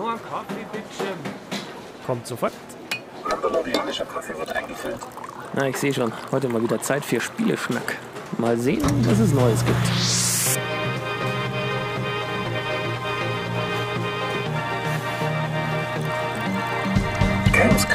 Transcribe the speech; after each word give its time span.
Nur 0.00 0.12
Kaffee, 0.12 0.64
bitte. 0.72 1.10
Kommt 2.06 2.26
sofort. 2.26 2.54
Kolumbianischer 3.22 4.06
Kaffee 4.06 4.34
wird 4.38 4.50
eingefüllt. 4.50 4.96
Na, 5.52 5.68
ich 5.68 5.76
sehe 5.76 5.92
schon. 5.92 6.10
Heute 6.32 6.48
mal 6.48 6.62
wieder 6.62 6.80
Zeit 6.80 7.04
für 7.04 7.20
Spieleschnack. 7.20 7.98
Mal 8.38 8.56
sehen, 8.56 8.80
was 9.06 9.18
es 9.18 9.34
Neues 9.34 9.62
gibt. 9.62 9.76
Chaos 17.52 17.86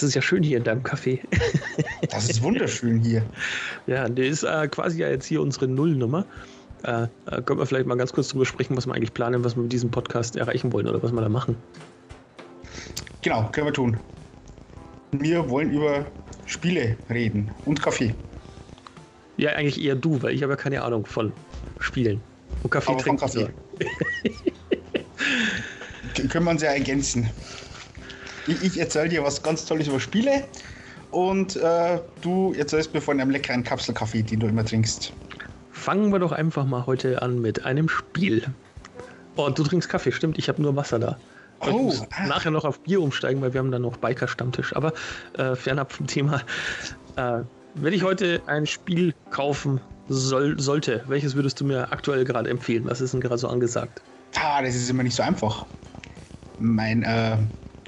Das 0.00 0.08
ist 0.08 0.14
ja 0.14 0.22
schön 0.22 0.42
hier 0.42 0.56
in 0.56 0.64
deinem 0.64 0.82
Café. 0.82 1.20
Das 2.10 2.30
ist 2.30 2.42
wunderschön 2.42 3.00
hier. 3.00 3.22
ja, 3.86 4.08
der 4.08 4.24
ist 4.26 4.42
äh, 4.42 4.66
quasi 4.68 4.98
ja 4.98 5.10
jetzt 5.10 5.26
hier 5.26 5.42
unsere 5.42 5.68
Nullnummer. 5.68 6.24
Äh, 6.82 7.02
äh, 7.02 7.42
können 7.42 7.58
wir 7.58 7.66
vielleicht 7.66 7.86
mal 7.86 7.96
ganz 7.96 8.14
kurz 8.14 8.28
drüber 8.28 8.46
sprechen, 8.46 8.74
was 8.78 8.86
wir 8.86 8.94
eigentlich 8.94 9.12
planen, 9.12 9.44
was 9.44 9.56
wir 9.56 9.62
mit 9.62 9.72
diesem 9.72 9.90
Podcast 9.90 10.36
erreichen 10.36 10.72
wollen 10.72 10.88
oder 10.88 11.02
was 11.02 11.12
wir 11.12 11.20
da 11.20 11.28
machen. 11.28 11.56
Genau, 13.20 13.50
können 13.52 13.66
wir 13.66 13.74
tun. 13.74 13.98
Wir 15.12 15.50
wollen 15.50 15.70
über 15.70 16.06
Spiele 16.46 16.96
reden 17.10 17.50
und 17.66 17.82
Kaffee. 17.82 18.14
Ja, 19.36 19.50
eigentlich 19.50 19.84
eher 19.84 19.96
du, 19.96 20.22
weil 20.22 20.34
ich 20.34 20.42
habe 20.42 20.54
ja 20.54 20.56
keine 20.56 20.82
Ahnung 20.82 21.04
von 21.04 21.30
Spielen. 21.78 22.22
Und 22.62 22.70
Kaffee 22.70 22.92
Aber 22.92 23.02
trinken. 23.02 23.20
Kaffee. 23.20 23.50
Können 26.30 26.44
wir 26.46 26.50
uns 26.52 26.62
ja 26.62 26.70
ergänzen. 26.70 27.28
Ich, 28.46 28.62
ich 28.62 28.78
erzähle 28.80 29.08
dir 29.08 29.22
was 29.22 29.42
ganz 29.42 29.64
Tolles 29.64 29.88
über 29.88 30.00
Spiele 30.00 30.44
und 31.10 31.56
äh, 31.56 32.00
du 32.22 32.52
erzählst 32.54 32.94
mir 32.94 33.00
von 33.00 33.20
einem 33.20 33.30
leckeren 33.30 33.64
Kapselkaffee, 33.64 34.22
den 34.22 34.40
du 34.40 34.46
immer 34.46 34.64
trinkst. 34.64 35.12
Fangen 35.72 36.12
wir 36.12 36.18
doch 36.18 36.32
einfach 36.32 36.64
mal 36.66 36.86
heute 36.86 37.22
an 37.22 37.40
mit 37.40 37.64
einem 37.64 37.88
Spiel. 37.88 38.44
Oh, 39.36 39.48
du 39.48 39.62
trinkst 39.62 39.88
Kaffee, 39.88 40.12
stimmt, 40.12 40.38
ich 40.38 40.48
habe 40.48 40.60
nur 40.60 40.76
Wasser 40.76 40.98
da. 40.98 41.18
Aber 41.60 41.70
ich 41.70 41.76
Oh, 41.76 41.82
muss 41.84 42.02
ah. 42.12 42.26
nachher 42.26 42.50
noch 42.50 42.64
auf 42.64 42.80
Bier 42.80 43.00
umsteigen, 43.00 43.40
weil 43.42 43.52
wir 43.52 43.60
haben 43.60 43.70
dann 43.70 43.82
noch 43.82 43.96
Biker-Stammtisch. 43.96 44.74
Aber 44.74 44.92
äh, 45.36 45.54
fernab 45.54 45.92
vom 45.92 46.06
Thema. 46.06 46.42
Äh, 47.16 47.40
wenn 47.74 47.92
ich 47.92 48.02
heute 48.02 48.40
ein 48.46 48.66
Spiel 48.66 49.14
kaufen 49.30 49.80
soll, 50.08 50.58
sollte, 50.58 51.04
welches 51.06 51.34
würdest 51.34 51.60
du 51.60 51.64
mir 51.64 51.92
aktuell 51.92 52.24
gerade 52.24 52.50
empfehlen? 52.50 52.84
Was 52.86 53.00
ist 53.00 53.12
denn 53.14 53.20
gerade 53.20 53.38
so 53.38 53.48
angesagt? 53.48 54.02
Ah, 54.36 54.62
das 54.62 54.74
ist 54.74 54.90
immer 54.90 55.02
nicht 55.02 55.14
so 55.14 55.22
einfach. 55.22 55.66
Mein, 56.58 57.02
äh, 57.02 57.36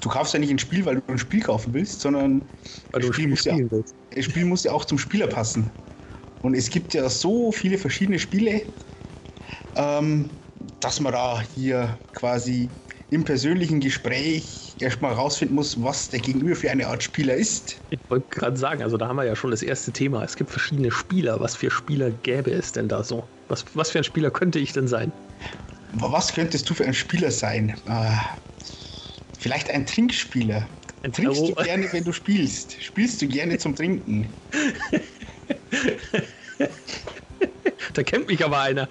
du 0.03 0.09
kaufst 0.09 0.33
ja 0.33 0.39
nicht 0.39 0.51
ein 0.51 0.59
Spiel, 0.59 0.85
weil 0.85 0.95
du 0.95 1.01
ein 1.07 1.17
Spiel 1.17 1.41
kaufen 1.41 1.73
willst, 1.73 2.01
sondern 2.01 2.49
Weil 2.91 3.01
du 3.01 3.07
das 3.07 3.15
Spiel, 3.15 3.29
muss 3.29 3.45
ja, 3.45 3.57
willst. 3.57 3.95
das 4.11 4.25
Spiel 4.25 4.45
muss 4.45 4.63
ja 4.63 4.71
auch 4.71 4.85
zum 4.85 4.97
Spieler 4.97 5.27
passen. 5.27 5.71
Und 6.41 6.55
es 6.55 6.69
gibt 6.69 6.93
ja 6.93 7.09
so 7.09 7.51
viele 7.51 7.77
verschiedene 7.77 8.19
Spiele, 8.19 8.61
ähm, 9.75 10.29
dass 10.79 10.99
man 10.99 11.13
da 11.13 11.41
hier 11.55 11.99
quasi 12.13 12.69
im 13.09 13.23
persönlichen 13.23 13.79
Gespräch 13.79 14.75
erstmal 14.79 15.13
rausfinden 15.13 15.55
muss, 15.55 15.81
was 15.81 16.09
der 16.09 16.19
Gegenüber 16.19 16.55
für 16.55 16.71
eine 16.71 16.87
Art 16.87 17.03
Spieler 17.03 17.35
ist. 17.35 17.81
Ich 17.89 17.99
wollte 18.09 18.27
gerade 18.29 18.57
sagen, 18.57 18.81
also 18.83 18.97
da 18.97 19.07
haben 19.07 19.15
wir 19.17 19.23
ja 19.23 19.35
schon 19.35 19.51
das 19.51 19.61
erste 19.61 19.93
Thema. 19.93 20.23
Es 20.23 20.35
gibt 20.35 20.49
verschiedene 20.49 20.91
Spieler. 20.91 21.39
Was 21.39 21.55
für 21.55 21.69
Spieler 21.71 22.11
gäbe 22.11 22.51
es 22.51 22.71
denn 22.71 22.89
da 22.89 23.03
so? 23.03 23.29
Was, 23.47 23.65
was 23.75 23.91
für 23.91 23.99
ein 23.99 24.03
Spieler 24.03 24.31
könnte 24.31 24.59
ich 24.59 24.73
denn 24.73 24.87
sein? 24.87 25.13
Was 25.91 26.33
könntest 26.33 26.69
du 26.69 26.73
für 26.73 26.85
ein 26.85 26.93
Spieler 26.93 27.31
sein? 27.31 27.77
Äh, 27.85 28.17
vielleicht 29.43 29.69
ein 29.69 29.85
Trinkspieler. 29.85 30.69
Ein 31.03 31.11
Trinkst 31.11 31.41
du 31.41 31.53
Terror- 31.53 31.63
gerne, 31.65 31.87
wenn 31.91 32.03
du 32.05 32.13
spielst? 32.13 32.81
Spielst 32.81 33.21
du 33.21 33.27
gerne 33.27 33.57
zum 33.57 33.75
Trinken? 33.75 34.33
Da 37.93 38.03
kennt 38.03 38.27
mich 38.27 38.43
aber 38.43 38.61
einer. 38.61 38.87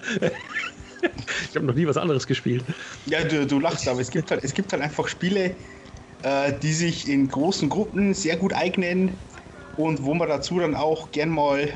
Ich 1.49 1.55
habe 1.55 1.65
noch 1.65 1.73
nie 1.73 1.87
was 1.87 1.97
anderes 1.97 2.27
gespielt. 2.27 2.63
Ja, 3.07 3.23
du, 3.23 3.45
du 3.45 3.59
lachst, 3.59 3.87
aber 3.87 3.99
es 3.99 4.09
gibt 4.11 4.31
halt, 4.31 4.43
es 4.43 4.53
gibt 4.53 4.71
halt 4.71 4.81
einfach 4.81 5.07
Spiele, 5.07 5.55
äh, 6.21 6.53
die 6.61 6.71
sich 6.73 7.09
in 7.09 7.27
großen 7.27 7.67
Gruppen 7.67 8.13
sehr 8.13 8.37
gut 8.37 8.53
eignen 8.53 9.19
und 9.75 10.03
wo 10.03 10.13
man 10.13 10.29
dazu 10.29 10.59
dann 10.59 10.75
auch 10.75 11.11
gern 11.11 11.29
mal 11.29 11.73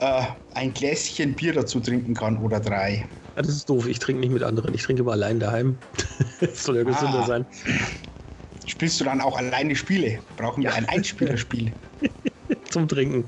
äh, 0.00 0.22
ein 0.54 0.72
Gläschen 0.72 1.36
Bier 1.36 1.52
dazu 1.52 1.80
trinken 1.80 2.14
kann 2.14 2.38
oder 2.38 2.58
drei. 2.60 3.06
Ja, 3.36 3.42
das 3.42 3.48
ist 3.54 3.68
doof. 3.68 3.86
Ich 3.88 3.98
trinke 3.98 4.20
nicht 4.20 4.32
mit 4.32 4.42
anderen. 4.42 4.74
Ich 4.74 4.82
trinke 4.82 5.02
immer 5.02 5.12
allein 5.12 5.40
daheim. 5.40 5.76
Das 6.40 6.62
soll 6.64 6.76
ja 6.76 6.82
gesünder 6.84 7.20
Ah. 7.20 7.26
sein. 7.26 7.46
Spielst 8.66 9.00
du 9.00 9.04
dann 9.04 9.20
auch 9.20 9.36
alleine 9.36 9.74
Spiele? 9.76 10.20
Brauchen 10.36 10.62
wir 10.62 10.70
Ja. 10.70 10.76
ein 10.76 10.88
Einspielerspiel? 10.88 11.72
Zum 12.70 12.88
Trinken. 12.88 13.26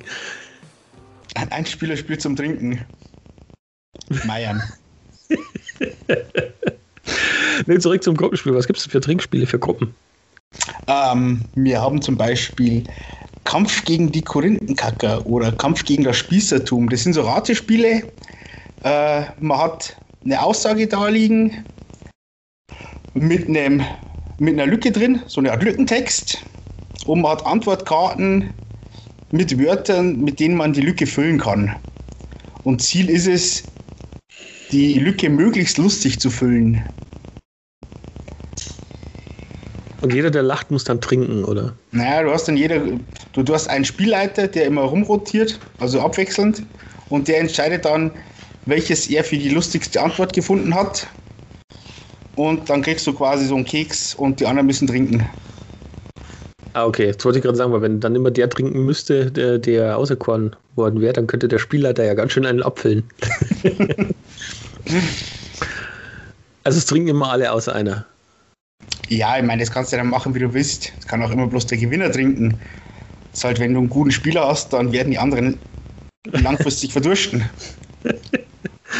Ein 1.35 1.51
Einspielerspiel 1.53 2.19
zum 2.19 2.35
Trinken. 2.37 2.85
Meiern. 4.25 4.63
Nee, 7.67 7.79
zurück 7.79 8.03
zum 8.03 8.17
Gruppenspiel. 8.17 8.55
Was 8.55 8.67
gibt 8.67 8.79
es 8.79 8.87
für 8.87 9.01
Trinkspiele 9.01 9.47
für 9.47 9.59
Gruppen? 9.59 9.95
Ähm, 10.87 11.45
wir 11.55 11.81
haben 11.81 12.03
zum 12.03 12.17
Beispiel 12.17 12.85
Kampf 13.45 13.85
gegen 13.85 14.13
die 14.13 14.23
Korinthenkacker 14.23 15.25
oder 15.27 15.53
Kampf 15.53 15.85
gegen 15.85 16.05
das 16.05 16.17
Spießertum. 16.19 16.89
Das 16.91 17.03
sind 17.03 17.15
so 17.15 17.23
Ratespiele. 17.23 18.13
Äh, 18.83 19.23
man 19.41 19.59
hat 19.59 19.97
eine 20.25 20.43
Aussage 20.43 20.87
da 20.87 21.09
liegen 21.09 21.65
mit, 23.15 23.49
einem, 23.49 23.83
mit 24.39 24.55
einer 24.55 24.67
Lücke 24.67 24.93
drin, 24.93 25.23
so 25.27 25.41
eine 25.41 25.53
Art 25.53 25.63
Lückentext. 25.63 26.39
Und 27.07 27.23
man 27.23 27.33
hat 27.33 27.47
Antwortkarten 27.47 28.53
mit 29.31 29.59
Wörtern, 29.59 30.21
mit 30.21 30.41
denen 30.41 30.57
man 30.57 30.73
die 30.73 30.81
Lücke 30.81 31.07
füllen 31.07 31.39
kann. 31.39 31.75
Und 32.65 32.83
Ziel 32.83 33.09
ist 33.09 33.27
es, 33.27 33.63
die 34.73 34.99
Lücke 34.99 35.31
möglichst 35.31 35.79
lustig 35.79 36.21
zu 36.21 36.31
füllen. 36.31 36.83
Und 40.01 40.13
jeder, 40.13 40.31
der 40.31 40.43
lacht, 40.43 40.71
muss 40.71 40.85
dann 40.85 41.01
trinken, 41.01 41.45
oder? 41.45 41.75
Naja, 41.93 42.23
du 42.23 42.33
hast 42.33 42.47
dann 42.49 42.57
jeder, 42.57 42.81
du, 43.33 43.43
du 43.43 43.55
hast 43.55 43.69
einen 43.69 43.85
Spielleiter, 43.85 44.47
der 44.47 44.67
immer 44.67 44.83
rumrotiert, 44.83 45.59
also 45.79 46.01
abwechselnd, 46.01 46.63
und 47.09 47.29
der 47.29 47.41
entscheidet 47.41 47.85
dann, 47.85 48.11
welches 48.67 49.09
er 49.09 49.25
für 49.25 49.39
die 49.39 49.49
lustigste 49.49 50.03
Antwort 50.03 50.33
gefunden 50.33 50.75
hat. 50.75 51.07
Und 52.35 52.69
dann 52.69 52.83
kriegst 52.83 53.07
du 53.07 53.15
quasi 53.15 53.47
so 53.47 53.57
einen 53.57 53.65
Keks 53.65 54.15
und 54.15 54.41
die 54.41 54.47
anderen 54.47 54.67
müssen 54.67 54.87
trinken. 54.87 55.27
Ah, 56.75 56.85
okay. 56.85 57.07
Jetzt 57.07 57.25
wollte 57.25 57.39
ich 57.39 57.43
gerade 57.43 57.57
sagen, 57.57 57.73
weil 57.73 57.81
wenn 57.81 58.01
dann 58.01 58.15
immer 58.15 58.31
der 58.31 58.51
trinken 58.51 58.85
müsste, 58.85 59.31
der, 59.31 59.59
der 59.59 59.97
auserkoren 59.97 60.55
worden 60.75 61.01
wäre, 61.01 61.15
dann 61.15 61.27
könnte 61.27 61.49
der 61.49 61.59
Spielleiter 61.59 62.05
ja 62.05 62.13
ganz 62.13 62.33
schön 62.33 62.45
einen 62.45 62.63
abfüllen. 62.63 63.05
also 66.65 66.77
es 66.77 66.85
trinken 66.85 67.09
immer 67.09 67.31
alle 67.31 67.51
außer 67.51 67.75
einer. 67.75 68.05
Ja, 69.09 69.39
ich 69.39 69.45
meine, 69.45 69.63
das 69.63 69.71
kannst 69.71 69.93
du 69.93 69.97
dann 69.97 70.09
machen, 70.09 70.35
wie 70.35 70.41
du 70.41 70.53
willst. 70.53 70.93
Das 70.99 71.07
kann 71.07 71.23
auch 71.23 71.31
immer 71.31 71.47
bloß 71.47 71.65
der 71.67 71.79
Gewinner 71.79 72.13
trinken. 72.13 72.61
Das 73.31 73.39
ist 73.39 73.45
halt, 73.45 73.59
wenn 73.59 73.73
du 73.73 73.81
einen 73.81 73.89
guten 73.89 74.11
Spieler 74.11 74.47
hast, 74.47 74.75
dann 74.75 74.93
werden 74.93 75.13
die 75.13 75.19
anderen 75.19 75.59
langfristig 76.33 76.93
verdursten. 76.95 77.49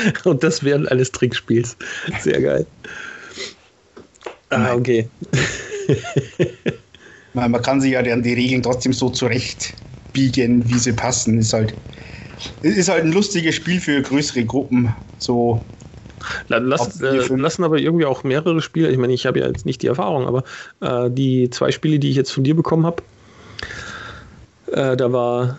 Und 0.25 0.43
das 0.43 0.65
während 0.65 0.91
eines 0.91 1.13
Trinkspiels. 1.13 1.77
Sehr 2.21 2.41
geil. 2.41 2.67
Ah, 4.51 4.75
okay. 4.75 5.11
Man, 7.33 7.53
kann 7.63 7.81
sich 7.81 7.93
ja 7.93 8.03
dann 8.03 8.23
die 8.23 8.35
Regeln 8.35 8.63
trotzdem 8.63 8.93
so 8.93 9.11
zurecht 9.11 9.75
biegen, 10.13 10.69
wie 10.69 10.79
sie 10.79 10.93
passen. 10.93 11.39
Ist 11.39 11.53
halt, 11.53 11.77
es 12.63 12.77
ist 12.77 12.89
halt 12.89 13.05
ein 13.05 13.13
lustiges 13.13 13.55
Spiel 13.55 13.81
für 13.81 14.01
größere 14.03 14.45
Gruppen. 14.45 14.95
So, 15.19 15.63
La- 16.49 16.59
Lass, 16.59 17.01
äh, 17.03 17.17
lassen 17.37 17.65
aber 17.65 17.79
irgendwie 17.79 18.07
auch 18.07 18.25
mehrere 18.25 18.61
Spiele. 18.63 18.91
Ich 18.91 18.99
meine, 18.99 19.13
ich 19.13 19.27
habe 19.27 19.41
ja 19.41 19.47
jetzt 19.47 19.67
nicht 19.67 19.83
die 19.83 19.87
Erfahrung, 19.87 20.27
aber 20.27 20.45
äh, 20.81 21.11
die 21.11 21.51
zwei 21.51 21.71
Spiele, 21.73 21.99
die 21.99 22.11
ich 22.11 22.17
jetzt 22.17 22.33
von 22.33 22.45
dir 22.45 22.57
bekommen 22.57 22.87
habe, 22.87 23.03
äh, 24.73 24.97
da 24.97 25.13
war 25.13 25.59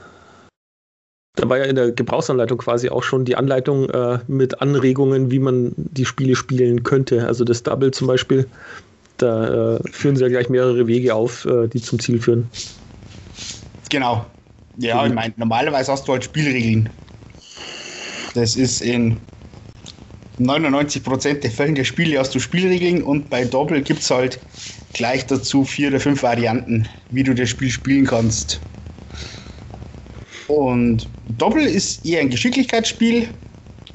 da 1.48 1.50
war 1.50 1.60
ja 1.60 1.66
in 1.66 1.76
der 1.76 1.92
Gebrauchsanleitung 1.92 2.58
quasi 2.58 2.90
auch 2.90 3.04
schon 3.04 3.24
die 3.24 3.38
Anleitung 3.38 3.90
äh, 3.90 4.20
mit 4.28 4.62
Anregungen, 4.62 5.32
wie 5.32 5.40
man 5.40 5.72
die 5.78 6.04
Spiele 6.04 6.36
spielen 6.36 6.84
könnte. 6.84 7.26
Also 7.26 7.46
das 7.46 7.64
Double 7.64 7.92
zum 7.92 8.08
Beispiel, 8.08 8.46
da 9.18 9.76
äh, 9.76 9.80
führen 9.92 10.18
sie 10.18 10.24
ja 10.24 10.30
gleich 10.30 10.50
mehrere 10.50 10.88
Wege 10.88 11.16
auf, 11.16 11.46
äh, 11.46 11.68
die 11.68 11.82
zum 11.82 12.00
Ziel 12.00 12.20
führen. 12.20 12.50
genau. 13.90 14.26
Ja, 14.80 15.08
ich 15.08 15.14
meine, 15.14 15.34
normalerweise 15.38 15.92
hast 15.92 16.08
du 16.08 16.12
halt 16.12 16.24
Spielregeln. 16.24 16.90
Das 18.36 18.56
ist 18.56 18.82
in 18.82 19.18
99% 20.40 21.40
der 21.40 21.50
Fällen 21.50 21.74
der 21.74 21.84
Spiele 21.84 22.20
hast 22.20 22.36
du 22.36 22.40
Spielregeln 22.40 23.02
und 23.02 23.30
bei 23.32 23.44
Doppel 23.44 23.82
gibt 23.82 24.02
es 24.02 24.12
halt 24.12 24.40
gleich 24.94 25.26
dazu 25.26 25.64
vier 25.64 25.88
oder 25.88 26.00
fünf 26.00 26.22
Varianten, 26.22 26.88
wie 27.10 27.24
du 27.24 27.34
das 27.34 27.50
Spiel 27.50 27.72
spielen 27.72 28.06
kannst. 28.06 28.62
Und 30.48 31.08
Doppel 31.38 31.66
ist 31.66 32.06
eher 32.06 32.22
ein 32.22 32.30
Geschicklichkeitsspiel. 32.30 33.28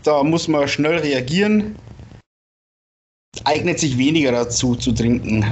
da 0.03 0.23
muss 0.23 0.49
man 0.49 0.69
schnell 0.69 0.99
reagieren. 0.99 1.77
Eignet 3.45 3.79
sich 3.79 3.97
weniger 3.97 4.33
dazu 4.33 4.75
zu 4.75 4.93
trinken. 4.93 5.45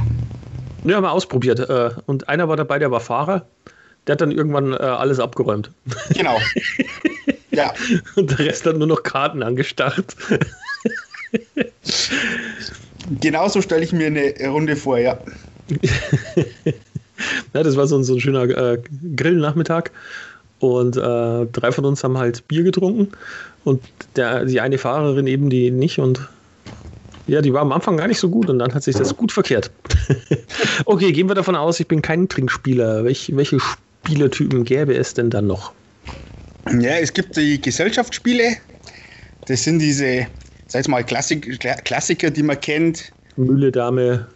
Ja, 0.85 1.00
mal 1.00 1.11
ausprobiert. 1.11 1.61
Äh, 1.61 1.91
Und 2.06 2.29
einer 2.29 2.49
war 2.49 2.56
dabei, 2.56 2.79
der 2.79 2.91
war 2.91 3.00
Fahrer. 3.00 3.47
Der 4.06 4.14
hat 4.14 4.20
dann 4.20 4.31
irgendwann 4.31 4.73
äh, 4.73 4.76
alles 4.76 5.19
abgeräumt. 5.20 5.70
Genau. 6.14 6.38
ja, 7.50 7.73
Und 8.17 8.31
der 8.31 8.38
Rest 8.41 8.67
hat 8.67 8.76
nur 8.76 8.87
noch 8.87 9.03
Karten 9.03 9.43
angestarrt. 9.43 10.17
genauso 13.20 13.62
stelle 13.62 13.85
ich 13.85 13.93
mir 13.93 14.06
eine 14.06 14.35
Runde 14.49 14.76
vor, 14.76 14.99
ja. 14.99 15.19
Ja, 17.53 17.62
das 17.62 17.76
war 17.76 17.87
so 17.87 17.99
ein, 17.99 18.05
so 18.05 18.14
ein 18.14 18.20
schöner 18.20 18.44
äh, 18.44 18.82
Grillnachmittag. 19.14 19.91
Und 20.60 20.96
äh, 20.96 21.46
drei 21.46 21.72
von 21.72 21.84
uns 21.86 22.04
haben 22.04 22.16
halt 22.18 22.46
Bier 22.46 22.62
getrunken. 22.62 23.08
Und 23.64 23.82
der, 24.16 24.44
die 24.44 24.60
eine 24.60 24.78
Fahrerin 24.78 25.26
eben, 25.26 25.50
die 25.50 25.70
nicht. 25.70 25.98
Und 25.98 26.28
ja, 27.26 27.40
die 27.40 27.52
war 27.52 27.62
am 27.62 27.72
Anfang 27.72 27.96
gar 27.96 28.08
nicht 28.08 28.20
so 28.20 28.28
gut. 28.28 28.48
Und 28.50 28.58
dann 28.58 28.74
hat 28.74 28.82
sich 28.82 28.96
das 28.96 29.16
gut 29.16 29.32
verkehrt. 29.32 29.70
okay, 30.84 31.12
gehen 31.12 31.28
wir 31.28 31.34
davon 31.34 31.56
aus, 31.56 31.80
ich 31.80 31.88
bin 31.88 32.02
kein 32.02 32.28
Trinkspieler. 32.28 33.04
Welch, 33.04 33.34
welche 33.34 33.58
Spielertypen 33.58 34.64
gäbe 34.64 34.94
es 34.94 35.14
denn 35.14 35.30
dann 35.30 35.46
noch? 35.46 35.72
Ja, 36.78 36.96
es 36.98 37.12
gibt 37.12 37.36
die 37.36 37.60
Gesellschaftsspiele. 37.60 38.56
Das 39.46 39.64
sind 39.64 39.78
diese, 39.78 40.26
sag 40.68 40.82
ich 40.82 40.88
mal, 40.88 41.02
Klassik 41.04 41.46
Kla- 41.60 41.80
Klassiker, 41.82 42.30
die 42.30 42.42
man 42.42 42.60
kennt. 42.60 43.12
Mühle, 43.36 43.72
Dame. 43.72 44.26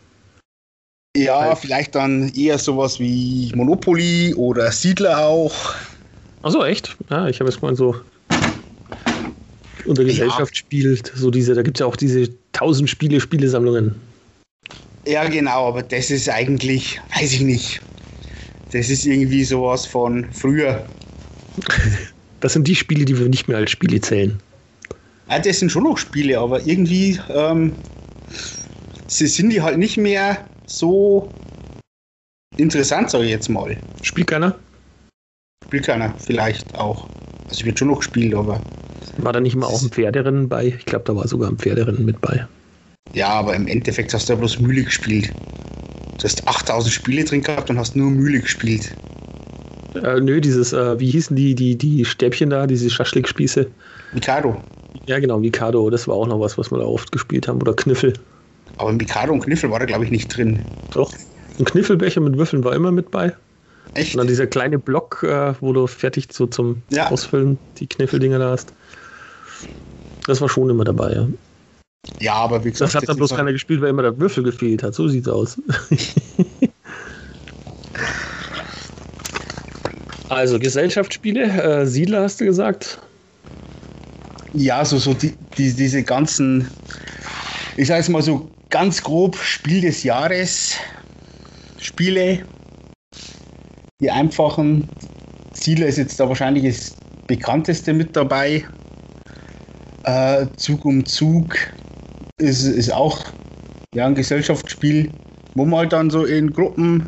Ja, 1.17 1.41
Halt. 1.41 1.59
vielleicht 1.59 1.95
dann 1.95 2.33
eher 2.35 2.59
sowas 2.59 2.99
wie 2.99 3.53
Monopoly 3.55 4.35
oder 4.35 4.73
Siedler 4.73 5.27
auch. 5.27 5.55
Achso, 6.45 6.63
echt? 6.63 6.95
Ja, 7.09 7.27
ich 7.27 7.41
habe 7.41 7.51
jetzt 7.51 7.63
mal 7.63 7.75
so 7.75 7.97
unter 9.87 10.05
Gesellschaft 10.05 10.55
spielt. 10.55 11.11
So 11.15 11.31
diese, 11.31 11.55
da 11.55 11.63
gibt 11.63 11.79
es 11.79 11.81
ja 11.81 11.87
auch 11.87 11.97
diese 11.97 12.29
1000 12.53 12.89
Spiele, 12.89 13.19
Spielesammlungen. 13.19 13.95
Ja, 15.07 15.25
genau, 15.25 15.69
aber 15.69 15.83
das 15.83 16.11
ist 16.11 16.29
eigentlich, 16.29 17.01
weiß 17.17 17.33
ich 17.33 17.41
nicht. 17.41 17.81
Das 18.73 18.91
ist 18.91 19.07
irgendwie 19.07 19.43
sowas 19.45 19.87
von 19.87 20.31
früher. 20.33 20.87
Das 22.41 22.53
sind 22.53 22.69
die 22.69 22.75
Spiele, 22.75 23.07
die 23.07 23.19
wir 23.19 23.27
nicht 23.31 23.49
mehr 23.49 23.57
als 23.57 23.71
Spiele 23.71 24.03
zählen. 24.03 24.39
Ja, 25.31 25.39
das 25.39 25.61
sind 25.61 25.73
schon 25.73 25.85
noch 25.85 25.97
Spiele, 25.97 26.39
aber 26.39 26.63
irgendwie 26.67 27.19
ähm, 27.31 27.73
sie 29.07 29.27
sind 29.29 29.49
die 29.49 29.63
halt 29.63 29.79
nicht 29.79 29.97
mehr 29.97 30.47
so 30.67 31.33
interessant, 32.59 33.09
sage 33.09 33.25
ich 33.25 33.31
jetzt 33.31 33.49
mal. 33.49 33.79
Spielt 34.03 34.27
keiner? 34.27 34.59
Spielt 35.65 35.87
keiner, 35.87 36.15
vielleicht 36.19 36.75
auch. 36.79 37.09
Also 37.49 37.65
wird 37.65 37.79
schon 37.79 37.89
noch 37.89 37.99
gespielt, 37.99 38.35
aber 38.35 38.61
War 39.19 39.33
da 39.33 39.41
nicht 39.41 39.55
immer 39.55 39.67
auch 39.67 39.83
ein 39.83 39.91
Pferderennen 39.91 40.49
bei? 40.49 40.67
Ich 40.67 40.85
glaube, 40.87 41.05
da 41.07 41.17
war 41.17 41.27
sogar 41.27 41.51
ein 41.51 41.59
Pferderennen 41.59 42.05
mit 42.05 42.21
bei. 42.21 42.47
ja, 43.13 43.29
aber 43.29 43.55
im 43.55 43.67
Endeffekt 43.67 44.13
hast 44.15 44.29
du 44.29 44.33
ja 44.35 44.39
bloß 44.39 44.61
Mühle 44.61 44.83
gespielt. 44.85 45.33
Du 46.19 46.25
hast 46.25 46.47
8000 46.47 46.93
Spiele 46.93 47.25
drin 47.25 47.43
gehabt 47.43 47.69
und 47.71 47.79
hast 47.79 47.97
nur 47.97 48.11
Mühle 48.11 48.41
gespielt. 48.41 48.95
Äh, 49.95 50.21
nö, 50.21 50.41
dieses, 50.41 50.73
äh, 50.73 50.99
wie 50.99 51.11
hießen 51.11 51.37
die, 51.37 51.55
die, 51.55 51.77
die 51.77 52.05
Stäbchen 52.05 52.51
da, 52.51 52.67
diese 52.67 52.91
Schaschlikspieße? 52.91 53.67
Mikado. 54.13 54.57
Ja, 55.07 55.19
genau, 55.19 55.39
Mikado, 55.39 55.91
das 55.91 56.09
war 56.09 56.17
auch 56.17 56.27
noch 56.27 56.41
was, 56.41 56.57
was 56.57 56.71
wir 56.71 56.79
da 56.79 56.85
oft 56.85 57.13
gespielt 57.13 57.47
haben. 57.47 57.61
Oder 57.61 57.75
Kniffel. 57.75 58.13
Aber 58.79 58.93
Mikado 58.93 59.33
und 59.33 59.41
Kniffel 59.45 59.71
war 59.71 59.79
da, 59.79 59.85
glaube 59.85 60.05
ich, 60.05 60.11
nicht 60.11 60.35
drin. 60.37 60.61
Doch. 60.93 61.13
Ein 61.59 61.65
Kniffelbecher 61.65 62.21
mit 62.21 62.37
Würfeln 62.37 62.65
war 62.65 62.75
immer 62.75 62.91
mit 62.91 63.11
bei. 63.11 63.33
Echt? 63.95 64.15
Und 64.15 64.19
dann 64.19 64.27
dieser 64.27 64.47
kleine 64.47 64.79
Block, 64.79 65.23
äh, 65.23 65.55
wo 65.61 65.73
du 65.73 65.87
fertig 65.87 66.29
so 66.33 66.47
zum 66.47 66.83
Ja. 66.91 67.11
Ausfüllen 67.11 67.59
die 67.79 67.87
Kniffeldinger 67.87 68.39
da 68.39 68.51
hast. 68.51 68.73
Das 70.27 70.41
war 70.41 70.49
schon 70.49 70.71
immer 70.71 70.85
dabei, 70.85 71.13
ja. 71.13 71.29
Ja, 72.21 72.35
aber 72.35 72.65
wie 72.65 72.71
gesagt, 72.71 72.95
Das 72.95 73.03
hat 73.03 73.09
dann 73.09 73.17
bloß 73.17 73.35
keiner 73.35 73.53
gespielt, 73.53 73.81
weil 73.81 73.91
immer 73.91 74.03
der 74.03 74.19
Würfel 74.19 74.45
gefehlt 74.45 74.83
hat. 74.83 74.95
So 74.95 75.09
sieht's 75.09 75.29
aus. 75.29 75.61
also, 80.29 80.59
Gesellschaftsspiele, 80.59 81.45
äh, 81.45 81.87
Siedler 81.87 82.23
hast 82.23 82.41
du 82.41 82.45
gesagt. 82.45 82.99
Ja, 84.53 84.85
so, 84.85 84.99
so 84.99 85.15
die, 85.15 85.35
die, 85.57 85.73
diese 85.73 86.03
ganzen, 86.03 86.69
ich 87.77 87.89
sage 87.89 88.01
es 88.01 88.09
mal 88.09 88.23
so 88.23 88.51
ganz 88.71 89.03
grob, 89.03 89.37
Spiel 89.37 89.81
des 89.81 90.03
Jahres, 90.05 90.75
Spiele, 91.79 92.45
die 94.01 94.11
einfachen. 94.11 94.89
Siedler 95.53 95.87
ist 95.87 95.99
jetzt 95.99 96.19
da 96.19 96.29
wahrscheinlich 96.29 96.65
das 96.65 96.95
bekannteste 97.27 97.93
mit 97.93 98.17
dabei. 98.17 98.65
Äh, 100.05 100.47
Zug 100.57 100.85
um 100.85 101.05
Zug 101.07 101.57
ist, 102.39 102.65
ist 102.65 102.93
auch 102.93 103.25
ja, 103.95 104.07
ein 104.07 104.15
Gesellschaftsspiel, 104.15 105.11
wo 105.55 105.65
man 105.65 105.81
halt 105.81 105.93
dann 105.93 106.11
so 106.11 106.25
in 106.25 106.53
Gruppen, 106.53 107.07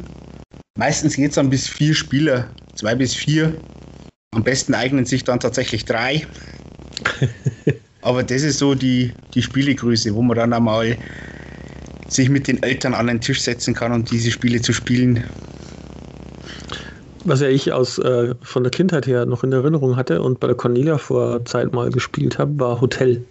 meistens 0.78 1.16
geht 1.16 1.30
es 1.30 1.34
dann 1.34 1.50
bis 1.50 1.68
vier 1.68 1.94
Spieler, 1.94 2.48
zwei 2.74 2.94
bis 2.94 3.14
vier. 3.14 3.54
Am 4.34 4.44
besten 4.44 4.74
eignen 4.74 5.04
sich 5.04 5.24
dann 5.24 5.40
tatsächlich 5.40 5.84
drei. 5.84 6.26
Aber 8.02 8.22
das 8.22 8.42
ist 8.42 8.58
so 8.58 8.74
die, 8.74 9.12
die 9.34 9.42
Spielegröße, 9.42 10.14
wo 10.14 10.22
man 10.22 10.36
dann 10.36 10.52
einmal 10.52 10.96
sich 12.08 12.28
mit 12.28 12.46
den 12.46 12.62
Eltern 12.62 12.94
an 12.94 13.08
den 13.08 13.20
Tisch 13.20 13.40
setzen 13.40 13.74
kann 13.74 13.92
und 13.92 14.10
diese 14.10 14.30
Spiele 14.30 14.60
zu 14.60 14.72
spielen. 14.72 15.24
Was 17.26 17.40
ja 17.40 17.48
ich 17.48 17.72
aus 17.72 17.98
äh, 17.98 18.34
von 18.40 18.62
der 18.62 18.70
Kindheit 18.70 19.06
her 19.08 19.26
noch 19.26 19.42
in 19.42 19.52
Erinnerung 19.52 19.96
hatte 19.96 20.22
und 20.22 20.38
bei 20.38 20.46
der 20.46 20.56
Cornelia 20.56 20.96
vor 20.96 21.44
Zeit 21.44 21.72
mal 21.72 21.90
gespielt 21.90 22.38
habe, 22.38 22.58
war 22.60 22.80
Hotel. 22.80 23.24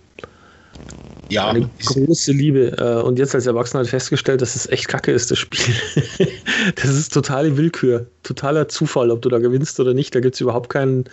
Ja, 1.29 1.47
Eine 1.47 1.69
große 1.85 2.33
Liebe. 2.33 2.77
Äh, 2.77 3.01
und 3.01 3.17
jetzt 3.17 3.33
als 3.33 3.47
Erwachsener 3.47 3.79
halt 3.79 3.89
festgestellt, 3.89 4.41
dass 4.41 4.55
es 4.55 4.67
echt 4.67 4.89
kacke 4.89 5.13
ist, 5.13 5.31
das 5.31 5.39
Spiel. 5.39 5.73
das 6.75 6.89
ist 6.89 7.13
totale 7.13 7.55
Willkür, 7.55 8.05
totaler 8.23 8.67
Zufall, 8.67 9.09
ob 9.11 9.21
du 9.21 9.29
da 9.29 9.39
gewinnst 9.39 9.79
oder 9.79 9.93
nicht. 9.93 10.13
Da 10.13 10.19
gibt 10.19 10.35
es 10.35 10.41
überhaupt 10.41 10.69
keinen. 10.69 11.05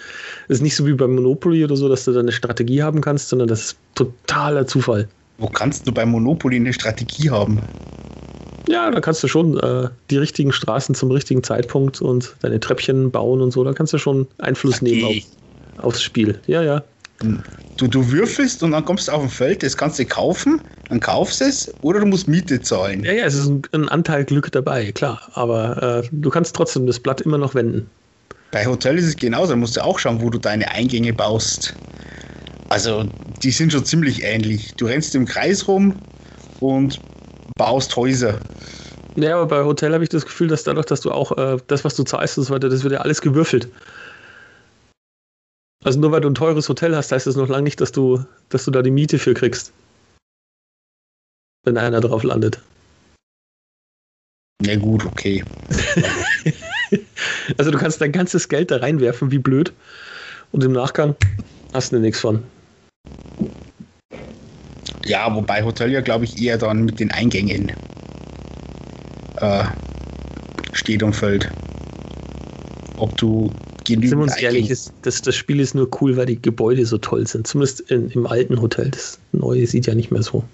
Es 0.48 0.56
ist 0.56 0.62
nicht 0.62 0.74
so 0.74 0.84
wie 0.84 0.92
beim 0.92 1.14
Monopoly 1.14 1.64
oder 1.64 1.76
so, 1.76 1.88
dass 1.88 2.04
du 2.04 2.12
da 2.12 2.20
eine 2.20 2.32
Strategie 2.32 2.82
haben 2.82 3.00
kannst, 3.00 3.28
sondern 3.28 3.48
das 3.48 3.60
ist 3.60 3.76
totaler 3.94 4.66
Zufall. 4.66 5.08
wo 5.38 5.46
kannst 5.46 5.86
du 5.86 5.92
bei 5.92 6.04
Monopoly 6.04 6.56
eine 6.56 6.72
Strategie 6.72 7.30
haben? 7.30 7.60
Ja, 8.68 8.90
da 8.90 9.00
kannst 9.00 9.22
du 9.22 9.28
schon 9.28 9.58
äh, 9.58 9.88
die 10.10 10.18
richtigen 10.18 10.52
Straßen 10.52 10.94
zum 10.94 11.10
richtigen 11.10 11.42
Zeitpunkt 11.42 12.00
und 12.00 12.36
deine 12.42 12.60
Treppchen 12.60 13.10
bauen 13.10 13.40
und 13.40 13.50
so. 13.50 13.64
Da 13.64 13.72
kannst 13.72 13.92
du 13.92 13.98
schon 13.98 14.26
Einfluss 14.38 14.82
nehmen 14.82 15.04
Okay. 15.04 15.24
auf, 15.76 15.84
aufs 15.84 16.02
Spiel. 16.02 16.40
Ja, 16.46 16.62
ja. 16.62 16.82
Du, 17.76 17.88
du 17.88 18.10
würfelst 18.10 18.62
und 18.62 18.72
dann 18.72 18.84
kommst 18.84 19.08
du 19.08 19.12
auf 19.12 19.22
ein 19.22 19.28
Feld, 19.28 19.62
das 19.62 19.76
kannst 19.76 19.98
du 19.98 20.04
kaufen, 20.04 20.60
dann 20.88 21.00
kaufst 21.00 21.40
du 21.40 21.46
es 21.46 21.72
oder 21.80 22.00
du 22.00 22.06
musst 22.06 22.28
Miete 22.28 22.60
zahlen. 22.60 23.04
Ja, 23.04 23.12
ja, 23.12 23.24
es 23.24 23.34
ist 23.34 23.48
ein, 23.48 23.62
ein 23.72 23.88
Anteil 23.88 24.24
Glück 24.24 24.52
dabei, 24.52 24.92
klar. 24.92 25.20
Aber 25.34 26.02
äh, 26.04 26.08
du 26.12 26.30
kannst 26.30 26.54
trotzdem 26.54 26.86
das 26.86 27.00
Blatt 27.00 27.20
immer 27.22 27.38
noch 27.38 27.54
wenden. 27.54 27.90
Bei 28.50 28.66
Hotel 28.66 28.98
ist 28.98 29.06
es 29.06 29.16
genauso, 29.16 29.52
da 29.52 29.56
musst 29.56 29.76
du 29.76 29.84
auch 29.84 29.98
schauen, 29.98 30.20
wo 30.20 30.28
du 30.28 30.38
deine 30.38 30.70
Eingänge 30.70 31.12
baust. 31.14 31.74
Also, 32.68 33.04
die 33.42 33.50
sind 33.50 33.72
schon 33.72 33.84
ziemlich 33.84 34.22
ähnlich. 34.22 34.74
Du 34.76 34.86
rennst 34.86 35.14
im 35.14 35.24
Kreis 35.26 35.66
rum 35.66 35.94
und 36.60 37.00
baust 37.56 37.94
Häuser. 37.96 38.40
Ja, 39.16 39.36
aber 39.36 39.46
bei 39.46 39.64
Hotel 39.64 39.92
habe 39.92 40.04
ich 40.04 40.10
das 40.10 40.24
Gefühl, 40.24 40.48
dass 40.48 40.64
dadurch, 40.64 40.86
dass 40.86 41.02
du 41.02 41.10
auch 41.10 41.36
äh, 41.36 41.58
das, 41.66 41.84
was 41.84 41.94
du 41.96 42.04
zahlst 42.04 42.38
und 42.38 42.44
so 42.44 42.54
weiter, 42.54 42.68
das 42.68 42.82
wird 42.82 42.94
ja 42.94 43.00
alles 43.00 43.20
gewürfelt. 43.20 43.68
Also 45.84 45.98
nur 45.98 46.12
weil 46.12 46.20
du 46.20 46.28
ein 46.28 46.34
teures 46.34 46.68
Hotel 46.68 46.96
hast, 46.96 47.12
heißt 47.12 47.26
das 47.26 47.36
noch 47.36 47.48
lange 47.48 47.64
nicht, 47.64 47.80
dass 47.80 47.92
du, 47.92 48.24
dass 48.48 48.64
du 48.64 48.70
da 48.70 48.82
die 48.82 48.90
Miete 48.90 49.18
für 49.18 49.34
kriegst. 49.34 49.72
Wenn 51.64 51.76
einer 51.76 52.00
drauf 52.00 52.22
landet. 52.22 52.60
Na 54.62 54.76
gut, 54.76 55.04
okay. 55.04 55.44
Also 57.56 57.70
du 57.70 57.78
kannst 57.78 58.00
dein 58.00 58.12
ganzes 58.12 58.48
Geld 58.48 58.70
da 58.70 58.76
reinwerfen, 58.78 59.30
wie 59.30 59.38
blöd. 59.38 59.72
Und 60.52 60.62
im 60.64 60.72
Nachgang 60.72 61.16
hast 61.72 61.92
du 61.92 61.98
nichts 61.98 62.20
von. 62.20 62.42
Ja, 65.04 65.34
wobei 65.34 65.62
Hotel 65.64 65.90
ja, 65.90 66.00
glaube 66.00 66.24
ich, 66.24 66.40
eher 66.42 66.58
dann 66.58 66.84
mit 66.84 67.00
den 67.00 67.10
Eingängen 67.10 67.72
äh, 69.36 69.64
steht 70.72 71.02
und 71.02 71.12
fällt. 71.14 71.50
Ob 72.98 73.16
du 73.16 73.50
genügend 73.84 74.08
Sind 74.10 74.18
wir 74.18 74.22
uns 74.22 74.32
Eingänge- 74.34 74.42
ehrlich, 74.44 74.70
ist, 74.70 74.92
das, 75.02 75.20
das 75.22 75.34
Spiel 75.34 75.58
ist 75.60 75.74
nur 75.74 75.88
cool, 76.00 76.16
weil 76.16 76.26
die 76.26 76.40
Gebäude 76.40 76.86
so 76.86 76.98
toll 76.98 77.26
sind. 77.26 77.46
Zumindest 77.48 77.80
in, 77.90 78.10
im 78.10 78.26
alten 78.26 78.60
Hotel. 78.60 78.90
Das 78.90 79.18
neue 79.32 79.66
sieht 79.66 79.86
ja 79.86 79.94
nicht 79.94 80.10
mehr 80.12 80.22
so. 80.22 80.44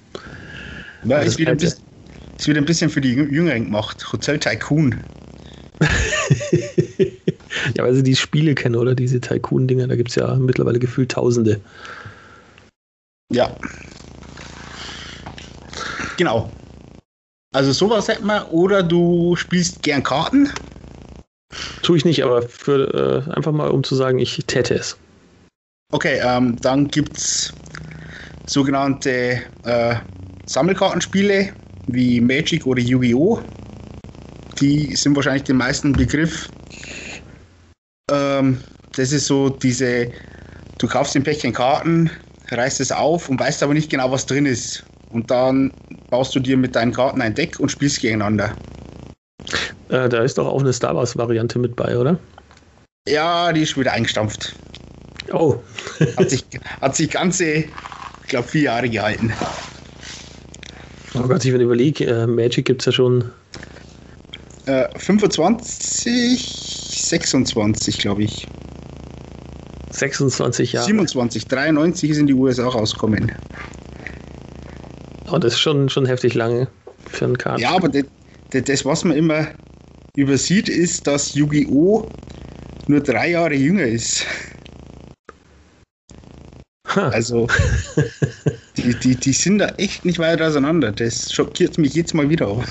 Ja, 1.05 1.23
das 1.23 1.37
ein 1.38 1.47
alte- 1.49 1.67
bisschen, 1.67 1.83
ist 2.38 2.49
wieder 2.49 2.61
ein 2.61 2.64
bisschen 2.64 2.88
für 2.90 3.00
die 3.02 3.14
Jü- 3.14 3.31
Jüngeren 3.31 3.64
gemacht. 3.64 4.12
Hotel 4.12 4.38
Tycoon. 4.38 4.95
ja, 7.76 7.85
weil 7.85 7.95
sie 7.95 8.02
die 8.02 8.17
Spiele 8.17 8.55
kennen, 8.55 8.76
oder? 8.76 8.95
Diese 8.95 9.21
Tycoon-Dinger, 9.21 9.88
da 9.88 9.97
gibt 9.97 10.09
es 10.11 10.14
ja 10.17 10.35
mittlerweile 10.37 10.78
gefühlt 10.78 11.11
Tausende. 11.12 11.61
Ja. 13.31 13.55
Genau. 16.18 16.50
Also 17.54 17.72
sowas 17.72 18.08
hätten 18.08 18.26
wir. 18.26 18.52
Oder 18.52 18.82
du 18.82 19.34
spielst 19.37 19.82
gern 19.82 20.02
Karten. 20.02 20.50
Tue 21.82 21.96
ich 21.96 22.04
nicht, 22.04 22.22
aber 22.22 22.42
für, 22.42 23.25
äh, 23.26 23.32
einfach 23.32 23.52
mal, 23.52 23.70
um 23.70 23.82
zu 23.82 23.94
sagen, 23.94 24.18
ich 24.18 24.37
täte 24.46 24.75
es. 24.75 24.98
Okay, 25.90 26.20
ähm, 26.22 26.56
dann 26.60 26.88
gibt's 26.88 27.54
sogenannte 28.46 29.40
äh, 29.64 29.94
Sammelkartenspiele 30.44 31.50
wie 31.87 32.20
Magic 32.20 32.66
oder 32.66 32.82
Yu-Gi-Oh! 32.82 33.40
Die 34.60 34.94
sind 34.96 35.16
wahrscheinlich 35.16 35.44
den 35.44 35.56
meisten 35.56 35.92
Begriff. 35.92 36.50
Ähm, 38.10 38.60
das 38.96 39.12
ist 39.12 39.26
so 39.26 39.48
diese, 39.48 40.10
du 40.78 40.87
kaufst 40.87 41.16
ein 41.16 41.22
Päckchen 41.22 41.54
Karten, 41.54 42.10
reißt 42.50 42.80
es 42.80 42.92
auf 42.92 43.28
und 43.28 43.40
weißt 43.40 43.62
aber 43.62 43.72
nicht 43.72 43.88
genau, 43.88 44.10
was 44.10 44.26
drin 44.26 44.44
ist. 44.44 44.84
Und 45.10 45.30
dann 45.30 45.72
baust 46.10 46.34
du 46.34 46.40
dir 46.40 46.56
mit 46.56 46.74
deinen 46.74 46.92
Karten 46.92 47.20
ein 47.22 47.34
Deck 47.34 47.60
und 47.60 47.70
spielst 47.70 48.00
gegeneinander. 48.00 48.54
Äh, 49.88 50.08
da 50.08 50.22
ist 50.22 50.38
doch 50.38 50.46
auch 50.46 50.60
eine 50.60 50.72
Star 50.72 50.94
Wars-Variante 50.94 51.58
mit 51.58 51.76
bei, 51.76 51.96
oder? 51.96 52.18
Ja, 53.08 53.52
die 53.52 53.62
ist 53.62 53.78
wieder 53.78 53.92
eingestampft. 53.92 54.54
Oh. 55.32 55.56
Hat 56.16 56.30
sich, 56.30 56.44
hat 56.80 56.96
sich 56.96 57.10
ganze, 57.10 57.44
ich 57.54 57.68
glaube, 58.26 58.48
vier 58.48 58.62
Jahre 58.62 58.88
gehalten. 58.88 59.32
Oh 61.14 61.22
Gott, 61.22 61.44
ich 61.44 61.52
wenn 61.52 61.60
überlege, 61.60 62.06
äh, 62.06 62.26
Magic 62.26 62.66
gibt 62.66 62.82
es 62.82 62.86
ja 62.86 62.92
schon. 62.92 63.30
Äh, 64.66 64.88
25, 64.98 66.38
26, 67.08 67.98
glaube 67.98 68.24
ich. 68.24 68.46
26 69.90 70.72
Jahre. 70.72 70.86
27, 70.86 71.46
93 71.46 72.10
ist 72.10 72.18
in 72.18 72.26
die 72.26 72.34
USA 72.34 72.68
rausgekommen. 72.68 73.32
Oh, 75.30 75.38
das 75.38 75.54
ist 75.54 75.61
schon, 75.61 75.88
schon 75.88 76.06
heftig 76.06 76.35
lange 76.35 76.68
für 77.11 77.26
einen 77.26 77.38
Karten. 77.38 77.61
Ja, 77.61 77.75
aber 77.75 77.88
das, 77.88 78.04
das, 78.50 78.85
was 78.85 79.04
man 79.04 79.16
immer 79.16 79.49
übersieht, 80.16 80.68
ist, 80.68 81.06
dass 81.06 81.35
Yu-Gi-Oh! 81.35 82.08
nur 82.87 83.00
drei 83.00 83.30
Jahre 83.30 83.54
jünger 83.54 83.85
ist. 83.85 84.25
Ha. 86.87 87.08
Also, 87.11 87.47
die, 88.76 88.94
die, 88.94 89.14
die 89.14 89.32
sind 89.32 89.58
da 89.58 89.68
echt 89.76 90.04
nicht 90.04 90.18
weit 90.18 90.40
auseinander. 90.40 90.90
Das 90.90 91.30
schockiert 91.32 91.76
mich 91.76 91.94
jetzt 91.94 92.14
mal 92.14 92.30
wieder. 92.30 92.64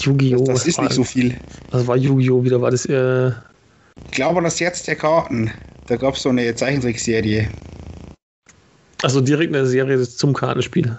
Yu-Gi-Oh! 0.00 0.44
Das 0.44 0.66
ist 0.66 0.78
war, 0.78 0.84
nicht 0.84 0.94
so 0.94 1.04
viel. 1.04 1.36
Was 1.72 1.86
war 1.86 1.96
Yu-Gi-Oh! 1.96 2.44
wieder? 2.44 2.60
War 2.62 2.70
das 2.70 2.86
äh, 2.86 3.30
Ich 4.04 4.12
glaube, 4.12 4.40
das 4.42 4.60
Herz 4.60 4.84
der 4.84 4.96
Karten. 4.96 5.50
Da 5.88 5.96
gab 5.96 6.14
es 6.14 6.22
so 6.22 6.28
eine 6.28 6.54
Zeichentrickserie. 6.54 7.48
Also 9.02 9.20
direkt 9.20 9.54
eine 9.54 9.66
Serie 9.66 10.00
zum 10.06 10.32
Kartenspiel? 10.34 10.98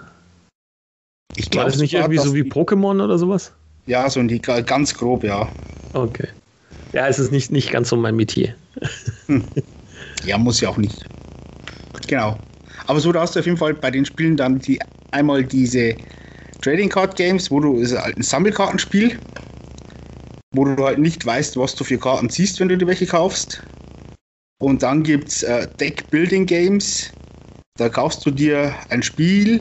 Ich 1.36 1.50
glaube, 1.50 1.70
das 1.70 1.80
nicht 1.80 1.94
irgendwie 1.94 2.18
so 2.18 2.34
wie 2.34 2.42
Pokémon 2.42 3.02
oder 3.02 3.18
sowas? 3.18 3.52
Ja, 3.86 4.08
so 4.08 4.20
in 4.20 4.28
die 4.28 4.40
ganz 4.40 4.94
grob, 4.94 5.24
ja. 5.24 5.48
Okay. 5.92 6.28
Ja, 6.92 7.08
es 7.08 7.18
ist 7.18 7.32
nicht, 7.32 7.50
nicht 7.50 7.70
ganz 7.70 7.88
so 7.88 7.96
mein 7.96 8.16
Metier. 8.16 8.54
Ja, 10.24 10.38
muss 10.38 10.60
ja 10.60 10.68
auch 10.68 10.76
nicht. 10.76 11.04
Genau. 12.06 12.38
Aber 12.86 13.00
so, 13.00 13.12
da 13.12 13.22
hast 13.22 13.34
du 13.34 13.40
auf 13.40 13.46
jeden 13.46 13.58
Fall 13.58 13.74
bei 13.74 13.90
den 13.90 14.04
Spielen 14.04 14.36
dann 14.36 14.58
die 14.58 14.78
einmal 15.10 15.44
diese 15.44 15.96
Trading 16.60 16.88
Card 16.88 17.16
Games, 17.16 17.50
wo 17.50 17.60
du 17.60 17.78
ist 17.78 17.96
halt 17.96 18.16
ein 18.16 18.22
Sammelkartenspiel, 18.22 19.18
wo 20.54 20.64
du 20.64 20.84
halt 20.84 20.98
nicht 20.98 21.24
weißt, 21.24 21.56
was 21.56 21.74
du 21.74 21.84
für 21.84 21.98
Karten 21.98 22.30
ziehst, 22.30 22.60
wenn 22.60 22.68
du 22.68 22.76
dir 22.76 22.86
welche 22.86 23.06
kaufst. 23.06 23.62
Und 24.60 24.82
dann 24.82 25.02
gibt 25.02 25.28
es 25.28 25.42
äh, 25.42 25.66
Deck 25.80 26.08
Building 26.10 26.46
Games. 26.46 27.10
Da 27.78 27.88
kaufst 27.88 28.24
du 28.26 28.30
dir 28.30 28.74
ein 28.90 29.02
Spiel 29.02 29.60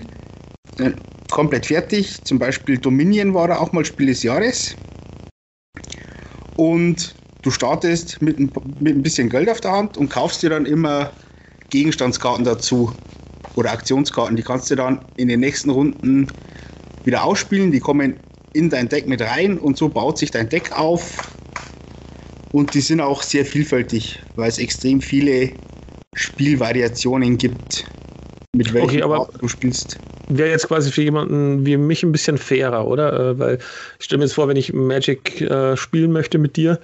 äh, 0.80 0.92
komplett 1.32 1.66
fertig. 1.66 2.22
Zum 2.24 2.40
Beispiel 2.40 2.78
Dominion 2.78 3.34
war 3.34 3.48
da 3.48 3.58
auch 3.58 3.72
mal 3.72 3.86
Spiel 3.86 4.08
des 4.08 4.24
Jahres. 4.24 4.76
Und 6.58 7.16
du 7.42 7.52
startest 7.52 8.22
mit 8.22 8.38
ein, 8.38 8.52
mit 8.80 8.98
ein 8.98 9.02
bisschen 9.02 9.30
Geld 9.30 9.50
auf 9.50 9.62
der 9.62 9.72
Hand 9.72 9.98
und 9.98 10.10
kaufst 10.10 10.44
dir 10.44 10.50
dann 10.50 10.66
immer 10.66 11.12
Gegenstandskarten 11.70 12.44
dazu 12.44 12.94
oder 13.56 13.72
Aktionskarten. 13.72 14.36
Die 14.36 14.44
kannst 14.44 14.70
du 14.70 14.76
dann 14.76 15.06
in 15.16 15.30
den 15.30 15.40
nächsten 15.40 15.70
Runden 15.70 16.28
wieder 17.06 17.24
ausspielen. 17.24 17.72
Die 17.72 17.80
kommen 17.80 18.20
in 18.54 18.70
dein 18.70 18.90
Deck 18.90 19.08
mit 19.08 19.22
rein 19.22 19.58
und 19.58 19.78
so 19.78 19.88
baut 19.88 20.18
sich 20.18 20.32
dein 20.32 20.50
Deck 20.50 20.78
auf. 20.78 21.32
Und 22.52 22.74
die 22.74 22.82
sind 22.82 23.00
auch 23.00 23.24
sehr 23.24 23.46
vielfältig, 23.46 24.20
weil 24.36 24.50
es 24.50 24.58
extrem 24.58 25.00
viele 25.00 25.52
Spielvariationen 26.14 27.38
gibt, 27.38 27.86
mit 28.54 28.74
welchen 28.74 28.90
Okay, 28.90 29.02
aber- 29.02 29.30
du 29.40 29.48
spielst. 29.48 29.98
Wäre 30.28 30.50
jetzt 30.50 30.68
quasi 30.68 30.92
für 30.92 31.02
jemanden 31.02 31.66
wie 31.66 31.76
mich 31.76 32.04
ein 32.04 32.12
bisschen 32.12 32.38
fairer, 32.38 32.88
oder? 32.88 33.32
Äh, 33.32 33.40
weil 33.40 33.60
ich 34.00 34.06
stelle 34.06 34.20
mir 34.20 34.26
jetzt 34.26 34.34
vor, 34.34 34.48
wenn 34.48 34.56
ich 34.56 34.72
Magic 34.72 35.42
äh, 35.42 35.76
spielen 35.76 36.12
möchte 36.12 36.38
mit 36.38 36.56
dir 36.56 36.80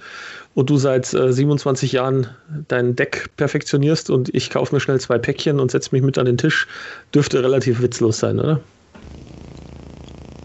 und 0.54 0.68
du 0.68 0.76
seit 0.76 1.14
äh, 1.14 1.32
27 1.32 1.92
Jahren 1.92 2.26
dein 2.68 2.94
Deck 2.96 3.30
perfektionierst 3.36 4.10
und 4.10 4.34
ich 4.34 4.50
kaufe 4.50 4.74
mir 4.74 4.80
schnell 4.80 5.00
zwei 5.00 5.18
Päckchen 5.18 5.60
und 5.60 5.70
setze 5.70 5.90
mich 5.92 6.02
mit 6.02 6.18
an 6.18 6.26
den 6.26 6.36
Tisch, 6.36 6.66
dürfte 7.14 7.42
relativ 7.42 7.80
witzlos 7.80 8.18
sein, 8.18 8.38
oder? 8.38 8.60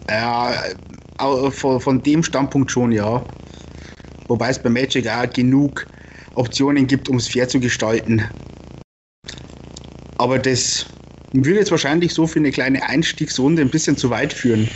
Ja, 0.08 0.52
von, 1.50 1.80
von 1.80 2.02
dem 2.02 2.22
Standpunkt 2.22 2.70
schon, 2.70 2.92
ja. 2.92 3.22
Wobei 4.28 4.50
es 4.50 4.58
bei 4.58 4.70
Magic 4.70 5.08
auch 5.08 5.28
genug 5.30 5.86
Optionen 6.34 6.86
gibt, 6.86 7.08
um 7.08 7.16
es 7.16 7.28
fair 7.28 7.48
zu 7.48 7.60
gestalten. 7.60 8.22
Aber 10.18 10.38
das 10.38 10.86
würde 11.32 11.58
jetzt 11.58 11.70
wahrscheinlich 11.70 12.14
so 12.14 12.26
für 12.26 12.38
eine 12.38 12.50
kleine 12.50 12.82
Einstiegsrunde 12.88 13.62
ein 13.62 13.70
bisschen 13.70 13.96
zu 13.96 14.10
weit 14.10 14.32
führen. 14.32 14.68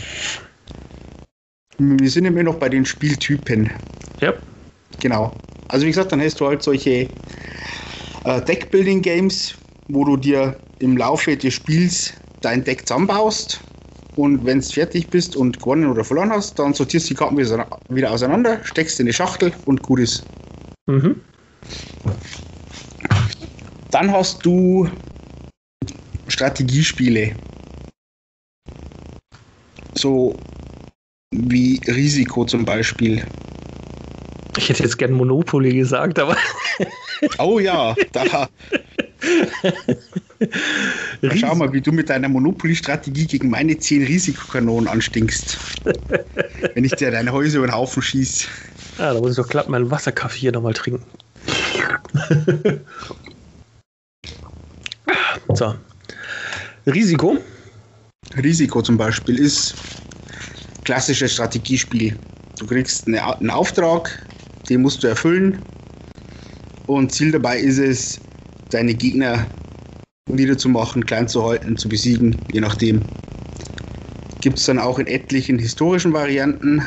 Wir 1.77 2.09
sind 2.09 2.25
immer 2.25 2.43
noch 2.43 2.55
bei 2.55 2.67
den 2.67 2.85
Spieltypen. 2.85 3.69
Ja. 4.19 4.33
Genau. 4.99 5.33
Also 5.69 5.85
wie 5.85 5.91
gesagt, 5.91 6.11
dann 6.11 6.21
hast 6.21 6.41
du 6.41 6.47
halt 6.47 6.61
solche 6.61 7.07
äh, 8.25 8.41
Deckbuilding-Games, 8.41 9.55
wo 9.87 10.03
du 10.03 10.17
dir 10.17 10.59
im 10.79 10.97
Laufe 10.97 11.37
des 11.37 11.53
Spiels 11.53 12.13
dein 12.41 12.63
Deck 12.63 12.87
zusammenbaust 12.87 13.61
und 14.15 14.45
wenn 14.45 14.59
es 14.59 14.73
fertig 14.73 15.07
bist 15.07 15.37
und 15.37 15.59
gewonnen 15.59 15.89
oder 15.89 16.03
verloren 16.03 16.31
hast, 16.31 16.59
dann 16.59 16.73
sortierst 16.73 17.09
du 17.09 17.13
die 17.13 17.17
Karten 17.17 17.37
wieder 17.37 18.11
auseinander, 18.11 18.59
steckst 18.65 18.99
in 18.99 19.05
eine 19.05 19.13
Schachtel 19.13 19.53
und 19.65 19.81
gut 19.81 19.99
ist. 19.99 20.25
Mhm. 20.87 21.15
Dann 23.91 24.11
hast 24.11 24.45
du 24.45 24.89
Strategiespiele. 26.29 27.35
So 29.95 30.35
wie 31.31 31.79
Risiko 31.87 32.45
zum 32.45 32.65
Beispiel. 32.65 33.25
Ich 34.57 34.69
hätte 34.69 34.83
jetzt 34.83 34.97
gern 34.97 35.13
Monopoly 35.13 35.73
gesagt, 35.73 36.19
aber 36.19 36.35
Oh 37.37 37.59
ja, 37.59 37.95
da, 38.13 38.47
schau 41.35 41.55
mal, 41.55 41.71
wie 41.73 41.81
du 41.81 41.91
mit 41.91 42.09
deiner 42.09 42.29
Monopoly-Strategie 42.29 43.25
gegen 43.25 43.49
meine 43.49 43.77
10 43.77 44.03
Risikokanonen 44.03 44.87
anstinkst. 44.87 45.57
Wenn 46.73 46.85
ich 46.85 46.93
dir 46.93 47.11
deine 47.11 47.31
Häuser 47.31 47.57
über 47.57 47.67
den 47.67 47.75
Haufen 47.75 48.01
schieß. 48.01 48.47
Ja, 48.97 49.13
da 49.13 49.19
muss 49.19 49.31
ich 49.31 49.37
doch 49.37 49.49
glatt 49.49 49.69
meinen 49.69 49.91
Wasserkaffee 49.91 50.39
hier 50.39 50.51
nochmal 50.51 50.73
trinken. 50.73 51.03
so. 55.53 55.75
Risiko. 56.85 57.37
Risiko 58.41 58.81
zum 58.81 58.97
Beispiel 58.97 59.37
ist 59.37 59.75
klassisches 60.83 61.33
Strategiespiel. 61.33 62.15
Du 62.57 62.65
kriegst 62.65 63.07
eine, 63.07 63.37
einen 63.37 63.49
Auftrag, 63.49 64.25
den 64.69 64.81
musst 64.81 65.03
du 65.03 65.07
erfüllen. 65.07 65.61
Und 66.87 67.11
Ziel 67.11 67.31
dabei 67.31 67.59
ist 67.59 67.77
es, 67.77 68.19
deine 68.71 68.93
Gegner 68.93 69.45
niederzumachen, 70.29 71.05
klein 71.05 71.27
zu 71.27 71.43
halten, 71.43 71.77
zu 71.77 71.89
besiegen, 71.89 72.35
je 72.51 72.61
nachdem. 72.61 73.01
Gibt 74.41 74.57
es 74.57 74.65
dann 74.65 74.79
auch 74.79 74.99
in 74.99 75.07
etlichen 75.07 75.59
historischen 75.59 76.13
Varianten. 76.13 76.81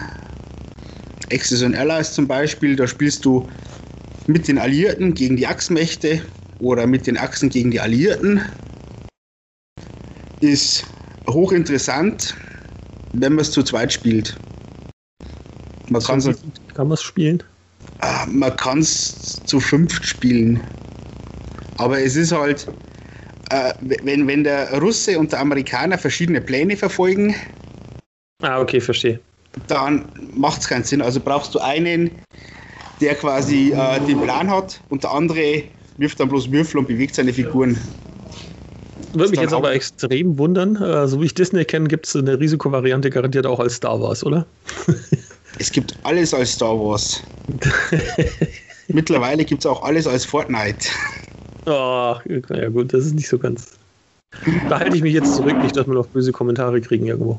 Axis 1.33 1.63
und 1.63 1.75
Allies 1.75 2.13
zum 2.13 2.27
Beispiel, 2.27 2.77
da 2.77 2.87
spielst 2.87 3.25
du 3.25 3.49
mit 4.27 4.49
den 4.49 4.59
Alliierten 4.59 5.15
gegen 5.15 5.37
die 5.37 5.47
Achsmächte 5.47 6.23
oder 6.61 6.87
mit 6.87 7.07
den 7.07 7.19
Achsen 7.19 7.49
gegen 7.49 7.71
die 7.71 7.81
Alliierten. 7.81 8.41
Ist 10.43 10.85
hochinteressant, 11.29 12.35
wenn 13.13 13.35
man 13.35 13.43
es 13.43 13.53
zu 13.53 13.63
zweit 13.63 13.93
spielt. 13.93 14.37
Man 15.89 16.03
kann 16.03 16.19
es 16.19 16.43
Kann 16.75 16.89
man 16.89 16.95
es 16.95 17.03
spielen? 17.03 17.43
Ah, 18.01 18.27
man 18.29 18.55
kann's 18.57 19.41
zu 19.47 19.61
fünft 19.61 20.05
spielen. 20.05 20.61
Aber 21.79 22.01
es 22.01 22.17
ist 22.17 22.33
halt, 22.33 22.67
äh, 23.51 23.73
wenn, 23.81 24.27
wenn 24.27 24.43
der 24.43 24.81
Russe 24.81 25.17
und 25.19 25.31
der 25.31 25.41
Amerikaner 25.41 25.97
verschiedene 25.97 26.41
Pläne 26.41 26.77
verfolgen, 26.77 27.35
Ah, 28.43 28.61
okay, 28.61 28.81
verstehe. 28.81 29.21
dann 29.69 30.07
macht 30.35 30.63
es 30.63 30.69
keinen 30.69 30.83
Sinn. 30.83 31.03
Also 31.03 31.21
brauchst 31.21 31.55
du 31.55 31.61
einen, 31.61 32.11
der 33.01 33.15
quasi 33.15 33.73
äh, 33.73 34.01
den 34.01 34.21
Plan 34.21 34.51
hat 34.51 34.81
und 34.89 35.05
der 35.05 35.13
andere 35.13 35.63
wirft 35.99 36.19
dann 36.19 36.29
bloß 36.29 36.51
Würfel 36.51 36.79
und 36.79 36.89
bewegt 36.89 37.15
seine 37.15 37.33
Figuren. 37.33 37.79
Würde 39.13 39.31
mich 39.31 39.41
jetzt 39.41 39.53
aber 39.53 39.73
extrem 39.73 40.39
wundern. 40.39 40.77
Äh, 40.77 41.07
so 41.07 41.21
wie 41.21 41.27
ich 41.27 41.35
Disney 41.35 41.65
kenne, 41.65 41.89
gibt 41.89 42.07
es 42.07 42.17
eine 42.17 42.39
Risikovariante 42.39 43.11
garantiert 43.11 43.47
auch 43.47 43.61
als 43.61 43.75
Star 43.75 44.01
Wars, 44.01 44.25
oder? 44.25 44.47
Es 45.59 45.71
gibt 45.71 45.95
alles 46.03 46.33
als 46.33 46.53
Star 46.53 46.79
Wars. 46.79 47.21
Mittlerweile 48.89 49.45
gibt 49.45 49.61
es 49.61 49.67
auch 49.67 49.83
alles 49.83 50.07
als 50.07 50.25
Fortnite. 50.25 50.89
Oh, 51.67 52.17
ja 52.25 52.69
gut, 52.71 52.95
das 52.95 53.05
ist 53.05 53.15
nicht 53.15 53.29
so 53.29 53.39
ganz. 53.39 53.73
Da 54.71 54.81
halte 54.81 54.97
ich 54.97 55.03
mich 55.03 55.13
jetzt 55.13 55.37
zurück, 55.37 55.63
nicht, 55.63 55.77
dass 55.77 55.87
wir 55.87 55.93
noch 55.93 56.07
böse 56.07 56.33
Kommentare 56.33 56.81
kriegen 56.81 57.07
irgendwo. 57.07 57.39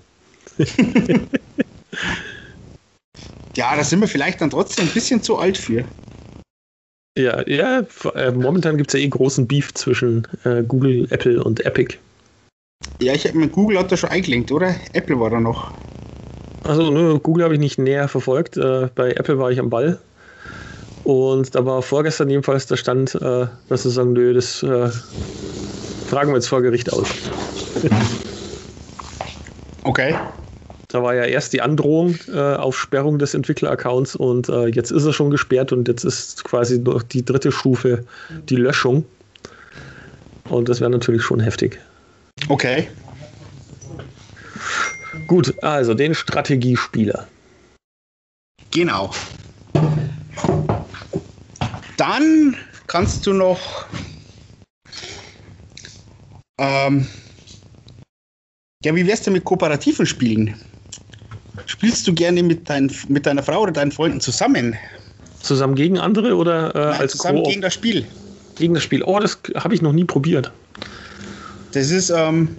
Ja, 3.56 3.76
da 3.76 3.84
sind 3.84 4.02
wir 4.02 4.08
vielleicht 4.08 4.42
dann 4.42 4.50
trotzdem 4.50 4.88
ein 4.88 4.94
bisschen 4.94 5.22
zu 5.22 5.38
alt 5.38 5.58
für. 5.58 5.86
Ja, 7.18 7.48
ja 7.48 7.84
äh, 8.16 8.32
momentan 8.32 8.78
gibt 8.78 8.94
es 8.94 9.00
ja 9.00 9.06
eh 9.06 9.10
großen 9.10 9.48
Beef 9.48 9.74
zwischen 9.74 10.28
äh, 10.46 10.64
Google, 10.64 11.08
Apple 11.12 11.44
und 11.44 11.66
Epic. 11.66 11.98
Ja, 13.02 13.14
ich 13.14 13.26
habe 13.28 13.38
mir 13.38 13.48
Google 13.48 13.80
hat 13.80 13.92
da 13.92 13.98
schon 13.98 14.10
eingelenkt, 14.10 14.52
oder? 14.52 14.76
Apple 14.94 15.20
war 15.20 15.30
da 15.30 15.40
noch. 15.40 15.72
Also 16.64 16.90
ne, 16.90 17.20
Google 17.22 17.44
habe 17.44 17.54
ich 17.54 17.60
nicht 17.60 17.78
näher 17.78 18.08
verfolgt. 18.08 18.58
Äh, 18.58 18.90
bei 18.96 19.12
Apple 19.12 19.38
war 19.38 19.52
ich 19.52 19.60
am 19.60 19.70
Ball. 19.70 20.00
Und 21.04 21.54
da 21.54 21.66
war 21.66 21.82
vorgestern 21.82 22.30
jedenfalls 22.30 22.66
der 22.68 22.78
Stand, 22.78 23.16
äh, 23.16 23.48
dass 23.68 23.84
sie 23.84 23.92
sagen, 23.92 24.14
nö, 24.14 24.34
das 24.34 24.64
äh, 24.64 24.90
tragen 26.10 26.32
wir 26.32 26.36
jetzt 26.36 26.48
vor 26.48 26.62
Gericht 26.62 26.92
aus. 26.94 27.10
Okay. 29.84 30.16
Da 30.94 31.02
war 31.02 31.16
ja 31.16 31.24
erst 31.24 31.54
die 31.54 31.62
Androhung 31.62 32.20
äh, 32.32 32.38
auf 32.38 32.78
Sperrung 32.78 33.18
des 33.18 33.34
Entwickleraccounts 33.34 34.16
und 34.16 34.48
äh, 34.48 34.68
jetzt 34.68 34.92
ist 34.92 35.06
er 35.06 35.12
schon 35.12 35.32
gesperrt 35.32 35.72
und 35.72 35.88
jetzt 35.88 36.04
ist 36.04 36.44
quasi 36.44 36.78
noch 36.78 37.02
die 37.02 37.26
dritte 37.26 37.52
Stufe 37.52 38.06
die 38.48 38.58
Löschung. 38.58 39.04
Und 40.50 40.70
das 40.70 40.82
wäre 40.82 40.92
natürlich 40.92 41.24
schon 41.24 41.40
heftig. 41.40 41.80
Okay. 42.48 42.88
Gut, 45.26 45.56
also 45.64 45.96
den 45.96 46.14
Strategiespieler. 46.14 47.28
Genau. 48.70 49.12
Dann 51.98 52.56
kannst 52.86 53.26
du 53.26 53.34
noch 53.34 53.88
ähm, 56.60 57.08
ja, 58.86 58.94
wie 58.94 59.08
wär's 59.08 59.24
denn 59.24 59.34
mit 59.34 59.44
kooperativen 59.44 60.06
Spielen? 60.06 60.56
Spielst 61.66 62.08
du 62.08 62.14
gerne 62.14 62.44
mit, 62.44 62.70
dein, 62.70 62.92
mit 63.08 63.26
deiner 63.26 63.44
Frau 63.44 63.62
oder 63.62 63.72
deinen 63.72 63.92
Freunden 63.92 64.22
zusammen? 64.22 64.76
Zusammen 65.42 65.76
gegen 65.76 66.00
andere 66.00 66.36
oder 66.36 66.74
äh, 66.74 66.80
Nein, 66.80 67.02
als 67.02 67.12
zusammen 67.14 67.44
gegen 67.44 67.62
das 67.62 67.74
Spiel. 67.74 68.06
gegen 68.56 68.74
das 68.74 68.84
Spiel? 68.84 69.04
Oh, 69.04 69.20
das 69.20 69.38
habe 69.56 69.76
ich 69.76 69.82
noch 69.82 69.94
nie 69.94 70.06
probiert. 70.06 70.52
Das 71.74 71.90
ist, 71.90 72.10
ähm, 72.10 72.56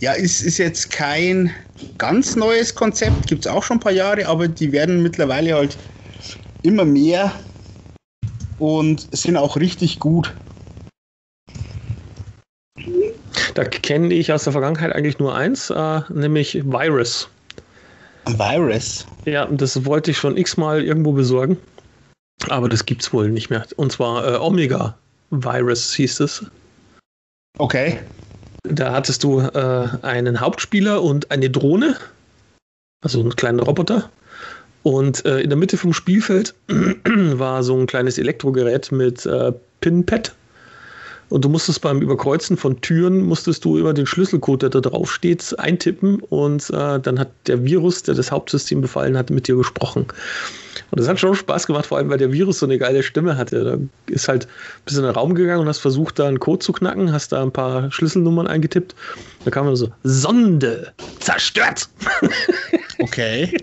ja, 0.00 0.12
ist, 0.12 0.42
ist 0.42 0.58
jetzt 0.58 0.90
kein 0.90 1.52
ganz 1.98 2.36
neues 2.36 2.74
Konzept, 2.74 3.28
gibt 3.28 3.46
es 3.46 3.52
auch 3.52 3.62
schon 3.62 3.76
ein 3.76 3.80
paar 3.80 3.92
Jahre, 3.92 4.26
aber 4.26 4.48
die 4.48 4.72
werden 4.72 5.02
mittlerweile 5.02 5.54
halt 5.54 5.76
immer 6.62 6.84
mehr 6.84 7.32
und 8.58 9.08
sind 9.12 9.36
auch 9.36 9.56
richtig 9.56 10.00
gut. 10.00 10.32
Da 13.54 13.64
kenne 13.64 14.14
ich 14.14 14.32
aus 14.32 14.44
der 14.44 14.52
Vergangenheit 14.52 14.92
eigentlich 14.92 15.18
nur 15.18 15.34
eins, 15.34 15.70
äh, 15.70 16.00
nämlich 16.08 16.64
Virus. 16.64 17.28
Virus. 18.26 19.06
Ja, 19.24 19.46
das 19.46 19.84
wollte 19.84 20.10
ich 20.12 20.18
schon 20.18 20.36
x-mal 20.36 20.82
irgendwo 20.82 21.12
besorgen. 21.12 21.58
Aber 22.48 22.68
das 22.68 22.86
gibt's 22.86 23.12
wohl 23.12 23.30
nicht 23.30 23.50
mehr. 23.50 23.66
Und 23.76 23.92
zwar 23.92 24.26
äh, 24.26 24.36
Omega 24.38 24.96
Virus 25.30 25.92
hieß 25.94 26.20
es. 26.20 26.44
Okay. 27.58 28.00
Da 28.64 28.92
hattest 28.92 29.24
du 29.24 29.40
äh, 29.40 29.88
einen 30.02 30.40
Hauptspieler 30.40 31.02
und 31.02 31.30
eine 31.30 31.50
Drohne, 31.50 31.96
also 33.02 33.20
einen 33.20 33.36
kleinen 33.36 33.60
Roboter. 33.60 34.10
Und 34.82 35.24
äh, 35.24 35.40
in 35.40 35.50
der 35.50 35.58
Mitte 35.58 35.76
vom 35.76 35.92
Spielfeld 35.92 36.54
war 36.68 37.62
so 37.62 37.76
ein 37.76 37.86
kleines 37.86 38.18
Elektrogerät 38.18 38.90
mit 38.92 39.26
äh, 39.26 39.52
Pinpad. 39.80 40.34
Und 41.32 41.46
du 41.46 41.48
musstest 41.48 41.80
beim 41.80 42.02
Überkreuzen 42.02 42.58
von 42.58 42.78
Türen, 42.82 43.22
musstest 43.22 43.64
du 43.64 43.78
über 43.78 43.94
den 43.94 44.04
Schlüsselcode, 44.04 44.64
der 44.64 44.68
da 44.68 44.80
drauf 44.80 45.10
steht, 45.10 45.58
eintippen. 45.58 46.20
Und 46.28 46.68
äh, 46.68 47.00
dann 47.00 47.18
hat 47.18 47.30
der 47.46 47.64
Virus, 47.64 48.02
der 48.02 48.14
das 48.14 48.30
Hauptsystem 48.30 48.82
befallen 48.82 49.16
hat, 49.16 49.30
mit 49.30 49.48
dir 49.48 49.56
gesprochen. 49.56 50.04
Und 50.90 51.00
das 51.00 51.08
hat 51.08 51.18
schon 51.18 51.34
Spaß 51.34 51.66
gemacht, 51.66 51.86
vor 51.86 51.96
allem 51.96 52.10
weil 52.10 52.18
der 52.18 52.32
Virus 52.32 52.58
so 52.58 52.66
eine 52.66 52.76
geile 52.76 53.02
Stimme 53.02 53.38
hatte. 53.38 53.64
Da 53.64 54.12
ist 54.12 54.28
halt 54.28 54.46
bis 54.84 54.98
in 54.98 55.04
den 55.04 55.12
Raum 55.12 55.34
gegangen 55.34 55.62
und 55.62 55.68
hast 55.68 55.78
versucht, 55.78 56.18
da 56.18 56.28
einen 56.28 56.38
Code 56.38 56.58
zu 56.58 56.74
knacken, 56.74 57.14
hast 57.14 57.32
da 57.32 57.40
ein 57.40 57.50
paar 57.50 57.90
Schlüsselnummern 57.90 58.46
eingetippt. 58.46 58.94
Da 59.46 59.50
kam 59.50 59.64
dann 59.64 59.76
so, 59.76 59.88
Sonde, 60.04 60.92
zerstört! 61.18 61.88
Okay. 62.98 63.56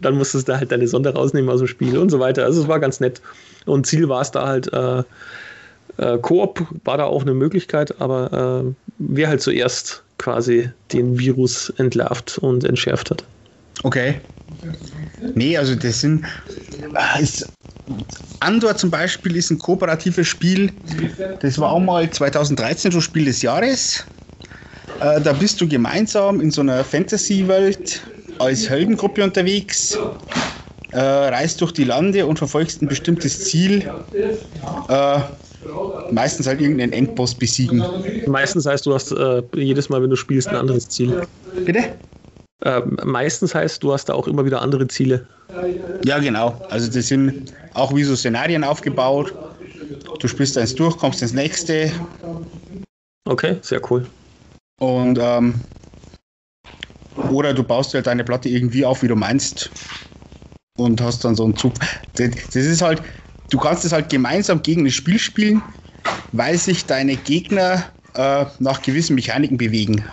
dann 0.00 0.16
musstest 0.16 0.48
du 0.48 0.56
halt 0.56 0.72
deine 0.72 0.88
Sonde 0.88 1.10
rausnehmen 1.10 1.48
aus 1.48 1.60
dem 1.60 1.68
Spiel 1.68 1.96
und 1.96 2.10
so 2.10 2.18
weiter. 2.18 2.44
Also 2.44 2.62
es 2.62 2.66
war 2.66 2.80
ganz 2.80 2.98
nett. 2.98 3.20
Und 3.66 3.86
Ziel 3.86 4.08
war 4.08 4.20
es 4.20 4.32
da 4.32 4.48
halt, 4.48 4.72
äh, 4.72 5.04
äh, 5.98 6.18
Koop 6.18 6.66
war 6.84 6.98
da 6.98 7.04
auch 7.04 7.22
eine 7.22 7.34
Möglichkeit, 7.34 8.00
aber 8.00 8.64
äh, 8.66 8.72
wer 8.98 9.28
halt 9.28 9.42
zuerst 9.42 10.02
quasi 10.18 10.70
den 10.92 11.18
Virus 11.18 11.70
entlarvt 11.76 12.38
und 12.38 12.64
entschärft 12.64 13.10
hat. 13.10 13.24
Okay. 13.82 14.20
Nee, 15.34 15.56
also 15.56 15.74
das 15.74 16.00
sind. 16.00 16.24
ah, 16.94 17.18
Ist, 17.18 17.48
Andor 18.40 18.76
zum 18.76 18.90
Beispiel 18.90 19.36
ist 19.36 19.50
ein 19.50 19.58
kooperatives 19.58 20.26
Spiel. 20.26 20.72
Das 21.40 21.58
war 21.58 21.72
auch 21.72 21.80
mal 21.80 22.08
2013 22.08 22.92
schon 22.92 23.00
Spiel 23.00 23.24
des 23.26 23.42
Jahres. 23.42 24.04
Äh, 25.00 25.20
da 25.20 25.32
bist 25.32 25.60
du 25.60 25.68
gemeinsam 25.68 26.40
in 26.40 26.50
so 26.50 26.60
einer 26.60 26.84
Fantasy-Welt 26.84 28.02
als 28.38 28.68
Heldengruppe 28.68 29.22
unterwegs, 29.22 29.98
äh, 30.92 30.98
reist 30.98 31.60
durch 31.60 31.72
die 31.72 31.84
Lande 31.84 32.26
und 32.26 32.38
verfolgst 32.38 32.82
ein 32.82 32.88
bestimmtes 32.88 33.44
Ziel. 33.44 33.90
Äh, 34.88 35.18
meistens 36.10 36.46
halt 36.46 36.60
irgendeinen 36.60 36.92
Endboss 36.92 37.34
besiegen. 37.34 37.84
Meistens 38.26 38.66
heißt, 38.66 38.86
du 38.86 38.94
hast 38.94 39.12
äh, 39.12 39.42
jedes 39.54 39.88
Mal, 39.88 40.02
wenn 40.02 40.10
du 40.10 40.16
spielst, 40.16 40.48
ein 40.48 40.56
anderes 40.56 40.88
Ziel. 40.88 41.26
Bitte? 41.64 41.94
Äh, 42.64 42.80
meistens 43.04 43.54
heißt, 43.54 43.82
du 43.82 43.92
hast 43.92 44.06
da 44.06 44.14
auch 44.14 44.26
immer 44.26 44.44
wieder 44.44 44.62
andere 44.62 44.86
Ziele. 44.88 45.26
Ja, 46.04 46.18
genau. 46.18 46.60
Also 46.70 46.90
das 46.90 47.08
sind 47.08 47.52
auch 47.74 47.94
wie 47.94 48.04
so 48.04 48.16
Szenarien 48.16 48.64
aufgebaut. 48.64 49.34
Du 50.20 50.28
spielst 50.28 50.56
eins 50.56 50.74
durch, 50.74 50.96
kommst 50.96 51.22
ins 51.22 51.32
nächste 51.32 51.92
Okay, 53.26 53.56
sehr 53.62 53.80
cool. 53.90 54.06
und 54.80 55.18
ähm, 55.20 55.54
oder 57.30 57.54
du 57.54 57.62
baust 57.62 57.94
halt 57.94 58.06
deine 58.06 58.24
Platte 58.24 58.48
irgendwie 58.48 58.84
auf, 58.84 59.02
wie 59.02 59.08
du 59.08 59.16
meinst 59.16 59.70
und 60.76 61.00
hast 61.00 61.24
dann 61.24 61.34
so 61.34 61.44
einen 61.44 61.56
Zug. 61.56 61.72
Das, 62.16 62.30
das 62.30 62.56
ist 62.56 62.82
halt, 62.82 63.02
du 63.50 63.58
kannst 63.58 63.84
es 63.84 63.92
halt 63.92 64.10
gemeinsam 64.10 64.62
gegen 64.62 64.84
das 64.84 64.94
Spiel 64.94 65.18
spielen, 65.18 65.62
weil 66.32 66.58
sich 66.58 66.86
deine 66.86 67.16
Gegner 67.16 67.84
äh, 68.14 68.46
nach 68.58 68.82
gewissen 68.82 69.14
Mechaniken 69.14 69.56
bewegen. 69.56 70.04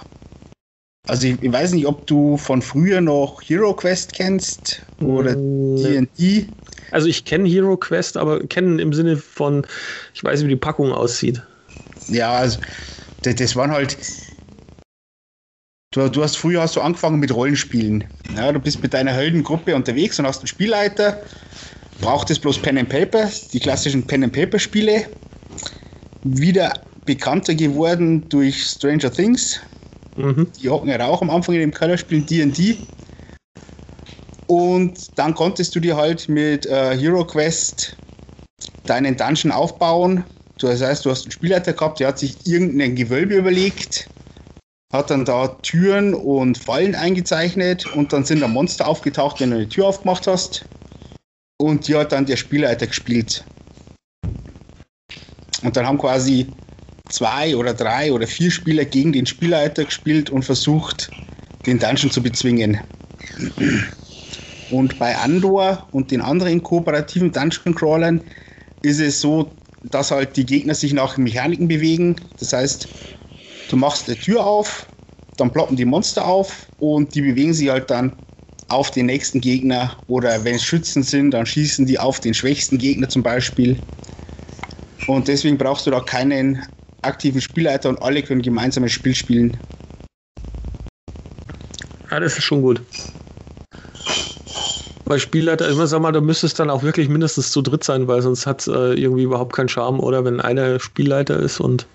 Also 1.08 1.28
ich, 1.28 1.42
ich 1.42 1.52
weiß 1.52 1.74
nicht, 1.74 1.88
ob 1.88 2.08
du 2.08 2.38
von 2.38 2.62
früher 2.62 3.02
noch 3.02 3.42
Hero 3.42 3.74
Quest 3.74 4.14
kennst 4.14 4.84
oder 5.02 5.36
Mm, 5.36 5.76
D&D. 5.78 6.48
Also 6.92 7.08
ich 7.08 7.26
kenne 7.26 7.50
Hero 7.50 7.78
Quest, 7.78 8.18
aber 8.18 8.46
kennen 8.48 8.80
im 8.80 8.94
Sinne 8.94 9.18
von, 9.18 9.66
ich 10.14 10.24
weiß, 10.24 10.44
wie 10.44 10.50
die 10.50 10.56
Packung 10.56 10.92
aussieht. 10.92 11.42
Ja, 12.08 12.34
also 12.34 12.60
das, 13.24 13.36
das 13.36 13.56
waren 13.56 13.72
halt. 13.72 13.98
Du, 15.94 16.08
du 16.08 16.24
hast 16.24 16.38
früher 16.38 16.62
hast 16.62 16.76
du 16.76 16.82
angefangen 16.82 17.20
mit 17.20 17.34
Rollenspielen. 17.34 18.06
Ja, 18.36 18.52
du 18.52 18.60
bist 18.60 18.82
mit 18.82 18.94
deiner 18.94 19.12
Heldengruppe 19.12 19.76
unterwegs 19.76 20.20
und 20.20 20.26
hast 20.26 20.40
einen 20.40 20.48
Spielleiter. 20.48 21.22
Braucht 22.00 22.30
es 22.32 22.40
bloß 22.40 22.60
Pen 22.60 22.78
and 22.78 22.90
Paper, 22.90 23.30
die 23.54 23.60
klassischen 23.60 24.06
Pen 24.08 24.24
and 24.24 24.34
Paper 24.34 24.58
Spiele. 24.58 25.08
Wieder 26.24 26.74
bekannter 27.06 27.56
geworden 27.56 28.28
durch 28.30 28.64
Stranger 28.64 29.12
Things. 29.12 29.60
Mhm. 30.16 30.48
Die 30.62 30.70
hocken 30.70 30.90
ja 30.90 31.06
auch 31.06 31.22
am 31.22 31.30
Anfang 31.30 31.56
in 31.56 31.62
dem 31.62 31.74
Keller, 31.74 31.98
spielen 31.98 32.26
D&D. 32.26 32.78
Und 34.48 35.18
dann 35.18 35.34
konntest 35.34 35.74
du 35.76 35.80
dir 35.80 35.96
halt 35.96 36.28
mit 36.28 36.66
äh, 36.66 36.98
Hero 36.98 37.26
Quest 37.26 37.96
deinen 38.86 39.16
Dungeon 39.16 39.52
aufbauen. 39.52 40.26
Das 40.60 40.82
heißt, 40.82 41.06
du 41.06 41.10
hast 41.10 41.24
einen 41.24 41.32
Spielleiter 41.32 41.74
gehabt, 41.74 42.00
der 42.00 42.10
hat 42.10 42.20
sich 42.20 42.36
irgendein 42.46 42.96
Gewölbe 42.96 43.36
überlegt, 43.36 44.10
hat 44.94 45.10
dann 45.10 45.26
da 45.26 45.48
Türen 45.64 46.14
und 46.14 46.58
Fallen 46.58 46.94
eingezeichnet 46.96 47.86
und 47.96 48.14
dann 48.14 48.26
sind 48.26 48.42
da 48.42 48.48
Monster 48.48 48.88
aufgetaucht, 48.88 49.40
wenn 49.40 49.52
du 49.52 49.56
eine 49.56 49.70
Tür 49.70 49.88
aufgemacht 49.88 50.28
hast. 50.28 50.66
Und 51.58 51.88
die 51.88 51.96
hat 51.96 52.12
dann 52.12 52.26
der 52.26 52.38
Spielleiter 52.38 52.88
gespielt. 52.88 53.46
Und 55.64 55.76
dann 55.76 55.86
haben 55.86 55.98
quasi 55.98 56.48
zwei 57.10 57.56
oder 57.56 57.74
drei 57.74 58.12
oder 58.12 58.28
vier 58.28 58.52
Spieler 58.52 58.86
gegen 58.86 59.12
den 59.12 59.26
Spielleiter 59.26 59.86
gespielt 59.86 60.30
und 60.30 60.44
versucht, 60.44 61.12
den 61.66 61.80
Dungeon 61.80 62.12
zu 62.12 62.22
bezwingen. 62.22 62.80
Und 64.72 64.98
bei 64.98 65.16
Andor 65.18 65.88
und 65.92 66.12
den 66.12 66.22
anderen 66.22 66.64
kooperativen 66.64 67.32
Dungeon 67.32 67.76
Crawlern 67.76 68.22
ist 68.82 69.00
es 69.00 69.22
so, 69.22 69.52
dass 69.84 70.12
halt 70.12 70.38
die 70.38 70.46
Gegner 70.46 70.74
sich 70.74 70.94
nach 70.94 71.18
Mechaniken 71.18 71.68
bewegen. 71.68 72.16
Das 72.40 72.54
heißt, 72.54 72.88
du 73.70 73.76
machst 73.76 74.08
eine 74.08 74.18
Tür 74.18 74.46
auf, 74.46 74.88
dann 75.38 75.52
ploppen 75.52 75.76
die 75.76 75.86
Monster 75.86 76.26
auf 76.26 76.68
und 76.80 77.14
die 77.14 77.22
bewegen 77.22 77.54
sich 77.54 77.70
halt 77.70 77.90
dann 77.90 78.14
auf 78.70 78.90
den 78.92 79.08
nächsten 79.08 79.42
Gegner 79.42 79.98
oder 80.08 80.44
wenn 80.46 80.56
es 80.56 80.64
Schützen 80.64 81.04
sind, 81.04 81.32
dann 81.32 81.46
schießen 81.46 81.86
die 81.86 82.00
auf 82.00 82.22
den 82.22 82.34
schwächsten 82.34 82.78
Gegner 82.78 83.10
zum 83.10 83.22
Beispiel. 83.22 83.78
Und 85.08 85.28
deswegen 85.28 85.58
brauchst 85.58 85.88
du 85.88 85.92
da 85.92 86.00
keinen 86.00 86.64
aktiven 87.02 87.42
Spielleiter 87.42 87.90
und 87.90 88.02
alle 88.02 88.22
können 88.22 88.42
gemeinsam 88.42 88.84
ein 88.84 88.90
Spiel 88.90 89.16
spielen. 89.16 89.58
Ja, 92.10 92.20
das 92.20 92.38
ist 92.38 92.44
schon 92.44 92.62
gut. 92.62 92.82
Bei 95.06 95.18
Spielleiter, 95.18 95.68
immer 95.68 95.88
sag 95.88 96.02
mal, 96.02 96.12
da 96.12 96.22
müsste 96.22 96.46
es 96.46 96.54
dann 96.54 96.70
auch 96.70 96.84
wirklich 96.84 97.10
mindestens 97.10 97.52
zu 97.52 97.62
dritt 97.62 97.84
sein, 97.84 98.08
weil 98.08 98.22
sonst 98.22 98.46
hat 98.46 98.62
es 98.62 98.68
äh, 98.68 98.94
irgendwie 98.94 99.24
überhaupt 99.24 99.54
keinen 99.54 99.70
Charme, 99.70 100.00
oder 100.00 100.24
wenn 100.24 100.40
einer 100.40 100.80
Spielleiter 100.80 101.38
ist 101.40 101.60
und. 101.60 101.86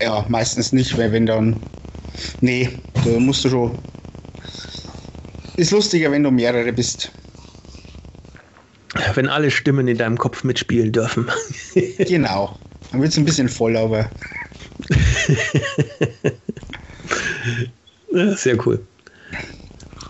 Ja, 0.00 0.24
meistens 0.28 0.72
nicht, 0.72 0.96
weil 0.98 1.10
wenn 1.12 1.26
dann. 1.26 1.56
Nee, 2.40 2.68
da 3.04 3.18
musst 3.18 3.44
du 3.44 3.48
schon. 3.48 3.78
Ist 5.56 5.70
lustiger, 5.70 6.10
wenn 6.10 6.22
du 6.22 6.30
mehrere 6.30 6.72
bist. 6.72 7.10
Wenn 9.14 9.28
alle 9.28 9.50
Stimmen 9.50 9.86
in 9.88 9.96
deinem 9.98 10.18
Kopf 10.18 10.44
mitspielen 10.44 10.92
dürfen. 10.92 11.28
Genau. 11.98 12.58
Dann 12.90 13.00
wird 13.00 13.12
es 13.12 13.18
ein 13.18 13.24
bisschen 13.24 13.48
voll, 13.48 13.76
aber 13.76 14.08
Sehr 18.36 18.66
cool. 18.66 18.80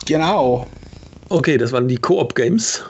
genau. 0.07 0.67
Okay, 1.31 1.57
das 1.57 1.73
waren 1.73 1.89
die 1.89 1.97
Koop-Games. 1.97 2.83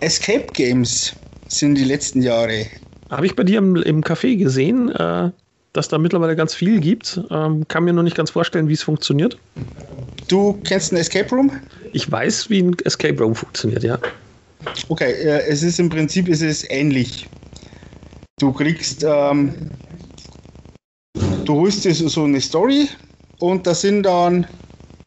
Escape 0.00 0.46
Games 0.52 1.14
sind 1.48 1.74
die 1.74 1.84
letzten 1.84 2.22
Jahre. 2.22 2.66
Habe 3.10 3.26
ich 3.26 3.36
bei 3.36 3.44
dir 3.44 3.58
im, 3.58 3.76
im 3.76 4.02
Café 4.02 4.36
gesehen, 4.36 4.88
äh, 4.90 5.30
dass 5.72 5.88
da 5.88 5.98
mittlerweile 5.98 6.36
ganz 6.36 6.54
viel 6.54 6.80
gibt. 6.80 7.20
Ähm, 7.30 7.66
kann 7.68 7.84
mir 7.84 7.92
noch 7.92 8.02
nicht 8.02 8.16
ganz 8.16 8.30
vorstellen, 8.30 8.68
wie 8.68 8.72
es 8.74 8.82
funktioniert. 8.82 9.36
Du 10.28 10.54
kennst 10.64 10.92
ein 10.92 10.96
Escape 10.96 11.28
Room? 11.34 11.50
Ich 11.92 12.10
weiß, 12.10 12.48
wie 12.50 12.62
ein 12.62 12.76
Escape 12.84 13.18
Room 13.22 13.34
funktioniert, 13.34 13.84
ja. 13.84 13.98
Okay, 14.88 15.12
äh, 15.12 15.46
es 15.48 15.62
ist 15.62 15.78
im 15.78 15.88
Prinzip 15.88 16.28
ist 16.28 16.42
es 16.42 16.68
ähnlich. 16.70 17.28
Du 18.40 18.52
kriegst, 18.52 19.04
ähm, 19.06 19.54
du 21.44 21.54
holst 21.54 21.84
dir 21.84 21.94
so- 21.94 22.08
so 22.08 22.24
eine 22.24 22.40
Story 22.40 22.88
und 23.38 23.66
da 23.66 23.74
sind 23.74 24.04
dann, 24.04 24.46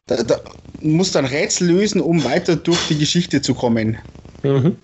da, 0.07 0.23
da 0.23 0.39
musst 0.81 1.15
dann 1.15 1.25
Rätsel 1.25 1.67
lösen, 1.69 2.01
um 2.01 2.23
weiter 2.23 2.55
durch 2.55 2.79
die 2.89 2.97
Geschichte 2.97 3.41
zu 3.41 3.53
kommen. 3.55 3.97
Mhm. 4.43 4.75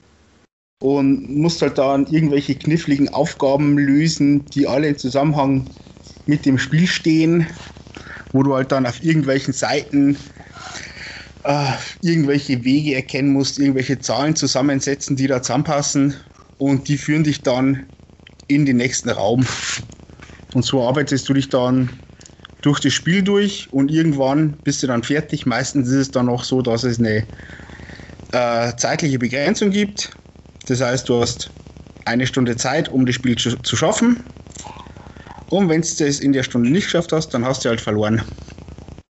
Und 0.84 1.30
musst 1.30 1.62
halt 1.62 1.78
dann 1.78 2.08
irgendwelche 2.08 2.56
kniffligen 2.56 3.10
Aufgaben 3.10 3.78
lösen, 3.78 4.46
die 4.48 4.68
alle 4.68 4.88
im 4.88 4.98
Zusammenhang 4.98 5.70
mit 6.26 6.46
dem 6.48 6.58
Spiel 6.58 6.88
stehen, 6.88 7.46
wo 8.32 8.42
du 8.42 8.56
halt 8.56 8.72
dann 8.72 8.88
auf 8.88 9.04
irgendwelchen 9.04 9.54
Seiten 9.54 10.18
äh, 11.43 11.71
irgendwelche 12.01 12.63
Wege 12.63 12.95
erkennen 12.95 13.34
musst, 13.34 13.60
irgendwelche 13.60 13.99
Zahlen 13.99 14.36
zusammensetzen, 14.36 15.15
die 15.15 15.27
da 15.27 15.41
zusammenpassen 15.41 16.15
und 16.58 16.88
die 16.88 16.97
führen 16.97 17.23
dich 17.23 17.41
dann 17.41 17.86
in 18.47 18.65
den 18.65 18.77
nächsten 18.77 19.10
Raum. 19.10 19.45
Und 20.54 20.65
so 20.65 20.86
arbeitest 20.86 21.27
du 21.30 21.34
dich 21.34 21.49
dann 21.49 21.89
durch 22.62 22.80
das 22.80 22.93
Spiel 22.93 23.23
durch 23.23 23.67
und 23.71 23.89
irgendwann 23.89 24.51
bist 24.63 24.84
du 24.84 24.88
dann 24.88 25.04
fertig. 25.04 25.45
Meistens 25.45 25.88
ist 25.88 25.95
es 25.95 26.12
dann 26.12 26.30
auch 26.30 26.43
so, 26.43 26.62
dass 26.62 26.84
es 26.84 26.99
eine 26.99 27.25
äh, 28.32 28.75
zeitliche 28.75 29.17
Begrenzung 29.17 29.71
gibt. 29.71 30.12
Das 30.67 30.82
heißt, 30.82 31.10
du 31.10 31.21
hast 31.21 31.49
eine 32.06 32.27
Stunde 32.27 32.56
Zeit, 32.56 32.89
um 32.89 33.06
das 33.06 33.15
Spiel 33.15 33.36
zu, 33.38 33.58
zu 33.58 33.75
schaffen. 33.75 34.23
Und 35.49 35.69
wenn 35.69 35.82
du 35.82 36.06
es 36.06 36.19
in 36.19 36.34
der 36.34 36.43
Stunde 36.43 36.69
nicht 36.69 36.86
geschafft 36.86 37.12
hast, 37.12 37.30
dann 37.30 37.43
hast 37.43 37.65
du 37.65 37.69
halt 37.69 37.82
verloren. 37.82 38.21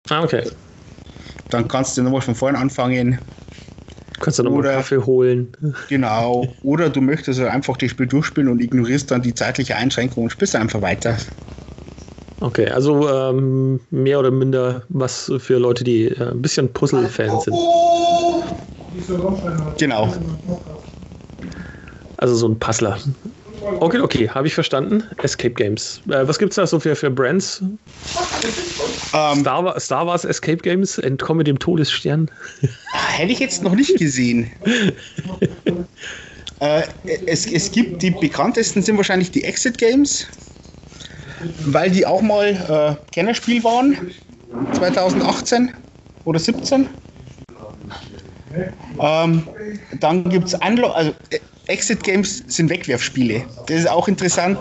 Ah, 0.09 0.23
okay. 0.23 0.43
Dann 1.53 1.67
kannst 1.67 1.95
du 1.97 2.01
nochmal 2.01 2.21
von 2.21 2.33
vorn 2.33 2.55
anfangen. 2.55 3.19
Kannst 4.19 4.39
du 4.39 4.43
noch 4.43 4.51
mal 4.51 4.59
Oder- 4.59 4.73
Kaffee 4.73 4.97
holen. 4.97 5.49
Genau. 5.89 6.47
Oder 6.63 6.89
du 6.89 6.99
möchtest 7.01 7.39
einfach 7.39 7.77
das 7.77 7.91
Spiel 7.91 8.07
durchspielen 8.07 8.49
und 8.49 8.59
ignorierst 8.61 9.11
dann 9.11 9.21
die 9.21 9.33
zeitliche 9.35 9.75
Einschränkung 9.75 10.23
und 10.23 10.29
spielst 10.31 10.55
einfach 10.55 10.81
weiter. 10.81 11.17
Okay, 12.39 12.67
also 12.69 13.07
ähm, 13.07 13.79
mehr 13.91 14.19
oder 14.19 14.31
minder 14.31 14.81
was 14.89 15.31
für 15.37 15.59
Leute, 15.59 15.83
die 15.83 16.07
äh, 16.07 16.31
ein 16.31 16.41
bisschen 16.41 16.73
Puzzle-Fans 16.73 17.43
sind. 17.45 17.55
Genau. 19.77 20.13
Also 22.17 22.35
so 22.35 22.47
ein 22.47 22.57
Puzzler. 22.59 22.97
Okay, 23.63 23.99
okay, 23.99 24.29
habe 24.29 24.47
ich 24.47 24.53
verstanden. 24.53 25.03
Escape 25.21 25.53
Games. 25.53 26.01
Äh, 26.07 26.27
was 26.27 26.37
gibt 26.37 26.51
es 26.51 26.55
da 26.55 26.67
so 26.67 26.79
für, 26.79 26.95
für 26.95 27.09
Brands? 27.09 27.61
Ähm, 29.13 29.39
Star, 29.39 29.63
Wa- 29.63 29.79
Star 29.79 30.05
Wars 30.07 30.25
Escape 30.25 30.57
Games, 30.57 30.97
Entkomme 30.97 31.43
dem 31.43 31.57
Todesstern. 31.59 32.29
hätte 32.91 33.31
ich 33.31 33.39
jetzt 33.39 33.63
noch 33.63 33.75
nicht 33.75 33.97
gesehen. 33.97 34.51
äh, 36.59 36.83
es, 37.25 37.45
es 37.45 37.71
gibt 37.71 38.01
die 38.01 38.11
bekanntesten 38.11 38.81
sind 38.81 38.97
wahrscheinlich 38.97 39.31
die 39.31 39.43
Exit 39.43 39.77
Games, 39.77 40.25
weil 41.65 41.89
die 41.91 42.05
auch 42.05 42.21
mal 42.21 42.47
äh, 42.47 43.11
Kennerspiel 43.11 43.63
waren. 43.63 44.11
2018 44.73 45.73
oder 46.25 46.39
17. 46.39 46.87
Ähm, 48.99 49.47
dann 49.99 50.29
gibt 50.29 50.47
es 50.47 50.53
Unlock, 50.53 50.95
also 50.95 51.13
äh, 51.31 51.39
Exit 51.67 52.03
Games 52.03 52.43
sind 52.47 52.69
Wegwerfspiele. 52.69 53.45
Das 53.67 53.79
ist 53.79 53.89
auch 53.89 54.07
interessant, 54.07 54.57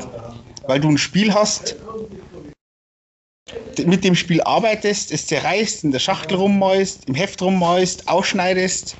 weil 0.66 0.80
du 0.80 0.88
ein 0.88 0.98
Spiel 0.98 1.32
hast, 1.34 1.76
mit 3.84 4.04
dem 4.04 4.14
Spiel 4.14 4.40
arbeitest, 4.42 5.12
es 5.12 5.26
zerreißt, 5.26 5.84
in 5.84 5.92
der 5.92 5.98
Schachtel 5.98 6.36
rummäust, 6.36 7.08
im 7.08 7.14
Heft 7.14 7.42
rummäust, 7.42 8.08
ausschneidest 8.08 8.96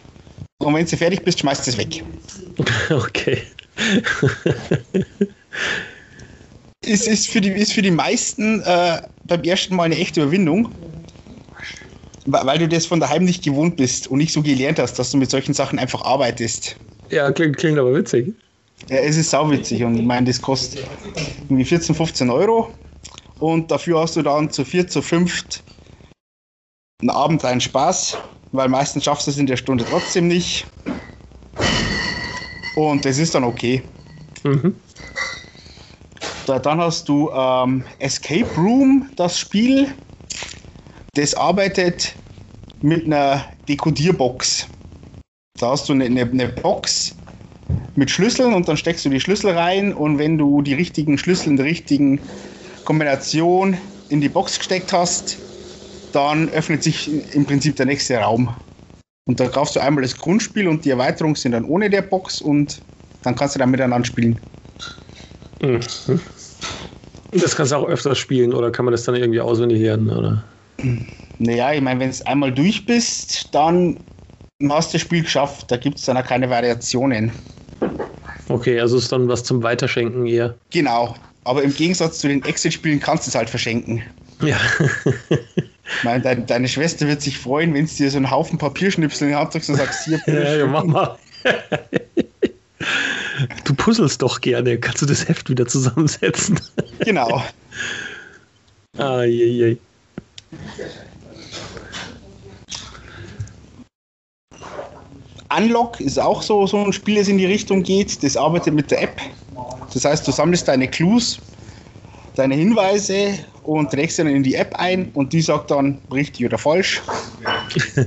und 0.62 0.74
wenn 0.74 0.86
du 0.86 0.96
fertig 0.96 1.24
bist, 1.24 1.40
schmeißt 1.40 1.68
es 1.68 1.76
weg. 1.76 2.02
Okay. 2.90 3.42
Ist, 6.84 7.08
ist, 7.08 7.28
für, 7.28 7.40
die, 7.40 7.48
ist 7.48 7.72
für 7.72 7.80
die 7.80 7.90
meisten 7.90 8.60
äh, 8.60 9.00
beim 9.24 9.42
ersten 9.44 9.74
Mal 9.74 9.84
eine 9.84 9.96
echte 9.96 10.20
Überwindung, 10.20 10.74
weil 12.26 12.58
du 12.58 12.68
das 12.68 12.86
von 12.86 13.00
daheim 13.00 13.24
nicht 13.24 13.42
gewohnt 13.42 13.76
bist 13.76 14.08
und 14.08 14.18
nicht 14.18 14.32
so 14.32 14.42
gelernt 14.42 14.78
hast, 14.78 14.98
dass 14.98 15.10
du 15.10 15.16
mit 15.16 15.30
solchen 15.30 15.54
Sachen 15.54 15.78
einfach 15.78 16.02
arbeitest. 16.02 16.76
Ja, 17.12 17.30
klingt, 17.30 17.58
klingt 17.58 17.78
aber 17.78 17.94
witzig. 17.94 18.34
Ja, 18.88 18.96
es 18.96 19.18
ist 19.18 19.30
sauwitzig 19.30 19.84
und 19.84 19.96
ich 19.96 20.04
meine, 20.04 20.26
das 20.26 20.40
kostet 20.40 20.86
irgendwie 21.42 21.64
14, 21.64 21.94
15 21.94 22.30
Euro 22.30 22.72
und 23.38 23.70
dafür 23.70 24.00
hast 24.00 24.16
du 24.16 24.22
dann 24.22 24.50
zu 24.50 24.64
vier, 24.64 24.88
zu 24.88 25.02
fünft 25.02 25.62
einen 27.02 27.10
Abend 27.10 27.44
einen 27.44 27.60
Spaß, 27.60 28.16
weil 28.52 28.68
meistens 28.68 29.04
schaffst 29.04 29.26
du 29.26 29.30
es 29.30 29.36
in 29.36 29.46
der 29.46 29.58
Stunde 29.58 29.84
trotzdem 29.84 30.26
nicht. 30.26 30.66
Und 32.76 33.04
das 33.04 33.18
ist 33.18 33.34
dann 33.34 33.44
okay. 33.44 33.82
Mhm. 34.44 34.74
Da, 36.46 36.58
dann 36.58 36.80
hast 36.80 37.08
du 37.08 37.30
ähm, 37.30 37.84
Escape 37.98 38.48
Room, 38.56 39.10
das 39.16 39.38
Spiel. 39.38 39.92
Das 41.14 41.34
arbeitet 41.34 42.14
mit 42.80 43.04
einer 43.04 43.44
Dekodierbox. 43.68 44.66
Da 45.58 45.70
hast 45.70 45.88
du 45.88 45.92
eine, 45.92 46.04
eine, 46.04 46.22
eine 46.22 46.48
Box 46.48 47.14
mit 47.94 48.10
Schlüsseln 48.10 48.54
und 48.54 48.68
dann 48.68 48.76
steckst 48.76 49.04
du 49.04 49.10
die 49.10 49.20
Schlüssel 49.20 49.50
rein 49.50 49.92
und 49.92 50.18
wenn 50.18 50.38
du 50.38 50.62
die 50.62 50.74
richtigen 50.74 51.18
Schlüssel 51.18 51.50
in 51.50 51.56
der 51.56 51.66
richtigen 51.66 52.20
Kombination 52.84 53.76
in 54.08 54.20
die 54.20 54.28
Box 54.28 54.58
gesteckt 54.58 54.92
hast, 54.92 55.38
dann 56.12 56.48
öffnet 56.50 56.82
sich 56.82 57.10
im 57.34 57.44
Prinzip 57.44 57.76
der 57.76 57.86
nächste 57.86 58.16
Raum. 58.16 58.54
Und 59.24 59.40
da 59.40 59.48
kaufst 59.48 59.76
du 59.76 59.80
einmal 59.80 60.02
das 60.02 60.16
Grundspiel 60.16 60.68
und 60.68 60.84
die 60.84 60.90
Erweiterungen 60.90 61.36
sind 61.36 61.52
dann 61.52 61.64
ohne 61.64 61.88
der 61.88 62.02
Box 62.02 62.40
und 62.40 62.82
dann 63.22 63.36
kannst 63.36 63.54
du 63.54 63.58
dann 63.58 63.70
miteinander 63.70 64.06
spielen. 64.06 64.40
Mhm. 65.60 65.80
Das 67.30 67.56
kannst 67.56 67.72
du 67.72 67.76
auch 67.76 67.86
öfters 67.86 68.18
spielen 68.18 68.52
oder 68.52 68.70
kann 68.70 68.84
man 68.84 68.92
das 68.92 69.04
dann 69.04 69.14
irgendwie 69.14 69.40
auswendig 69.40 69.80
lernen? 69.80 70.10
Oder? 70.10 70.44
Naja, 71.38 71.72
ich 71.72 71.80
meine, 71.80 72.00
wenn 72.00 72.10
du 72.10 72.26
einmal 72.26 72.52
durch 72.52 72.84
bist, 72.84 73.54
dann 73.54 74.04
hast 74.70 74.92
du 74.92 74.98
das 74.98 75.02
Spiel 75.02 75.22
geschafft. 75.22 75.70
Da 75.70 75.76
gibt 75.76 75.98
es 75.98 76.04
dann 76.04 76.16
auch 76.16 76.24
keine 76.24 76.50
Variationen. 76.50 77.32
Okay, 78.48 78.78
also 78.80 78.98
ist 78.98 79.10
dann 79.12 79.28
was 79.28 79.44
zum 79.44 79.62
Weiterschenken 79.62 80.26
eher. 80.26 80.54
Genau. 80.70 81.14
Aber 81.44 81.62
im 81.62 81.74
Gegensatz 81.74 82.18
zu 82.18 82.28
den 82.28 82.44
Exit-Spielen 82.44 83.00
kannst 83.00 83.26
du 83.26 83.30
es 83.30 83.34
halt 83.34 83.50
verschenken. 83.50 84.02
Ja. 84.40 84.58
Ich 85.98 86.04
meine, 86.04 86.20
dein, 86.22 86.46
deine 86.46 86.68
Schwester 86.68 87.06
wird 87.06 87.22
sich 87.22 87.38
freuen, 87.38 87.74
wenn 87.74 87.84
es 87.84 87.96
dir 87.96 88.10
so 88.10 88.16
einen 88.16 88.30
Haufen 88.30 88.58
Papierschnipsel 88.58 89.28
in 89.28 89.34
die 89.34 89.36
Hand 89.36 89.54
drückst 89.54 89.70
und 89.70 89.76
sagst, 89.76 90.04
hier, 90.04 90.18
bitte 90.24 90.42
ja, 90.44 90.56
ja, 90.56 90.66
mach 90.66 90.84
mal. 90.84 91.18
Du 93.64 93.74
puzzelst 93.74 94.20
doch 94.20 94.40
gerne. 94.40 94.78
Kannst 94.78 95.02
du 95.02 95.06
das 95.06 95.28
Heft 95.28 95.48
wieder 95.48 95.66
zusammensetzen? 95.66 96.60
Genau. 97.00 97.42
Ah, 98.98 99.22
je, 99.22 99.46
je. 99.46 99.76
Unlock 105.56 106.00
ist 106.00 106.18
auch 106.18 106.42
so, 106.42 106.66
so 106.66 106.78
ein 106.78 106.92
Spiel, 106.92 107.16
das 107.16 107.28
in 107.28 107.38
die 107.38 107.46
Richtung 107.46 107.82
geht. 107.82 108.22
Das 108.22 108.36
arbeitet 108.36 108.74
mit 108.74 108.90
der 108.90 109.02
App. 109.02 109.20
Das 109.92 110.04
heißt, 110.04 110.26
du 110.26 110.32
sammelst 110.32 110.68
deine 110.68 110.88
Clues, 110.88 111.40
deine 112.34 112.54
Hinweise 112.54 113.38
und 113.62 113.90
trägst 113.90 114.16
sie 114.16 114.24
dann 114.24 114.34
in 114.34 114.42
die 114.42 114.54
App 114.54 114.74
ein 114.76 115.10
und 115.14 115.32
die 115.32 115.42
sagt 115.42 115.70
dann 115.70 116.00
richtig 116.12 116.46
oder 116.46 116.58
falsch. 116.58 117.02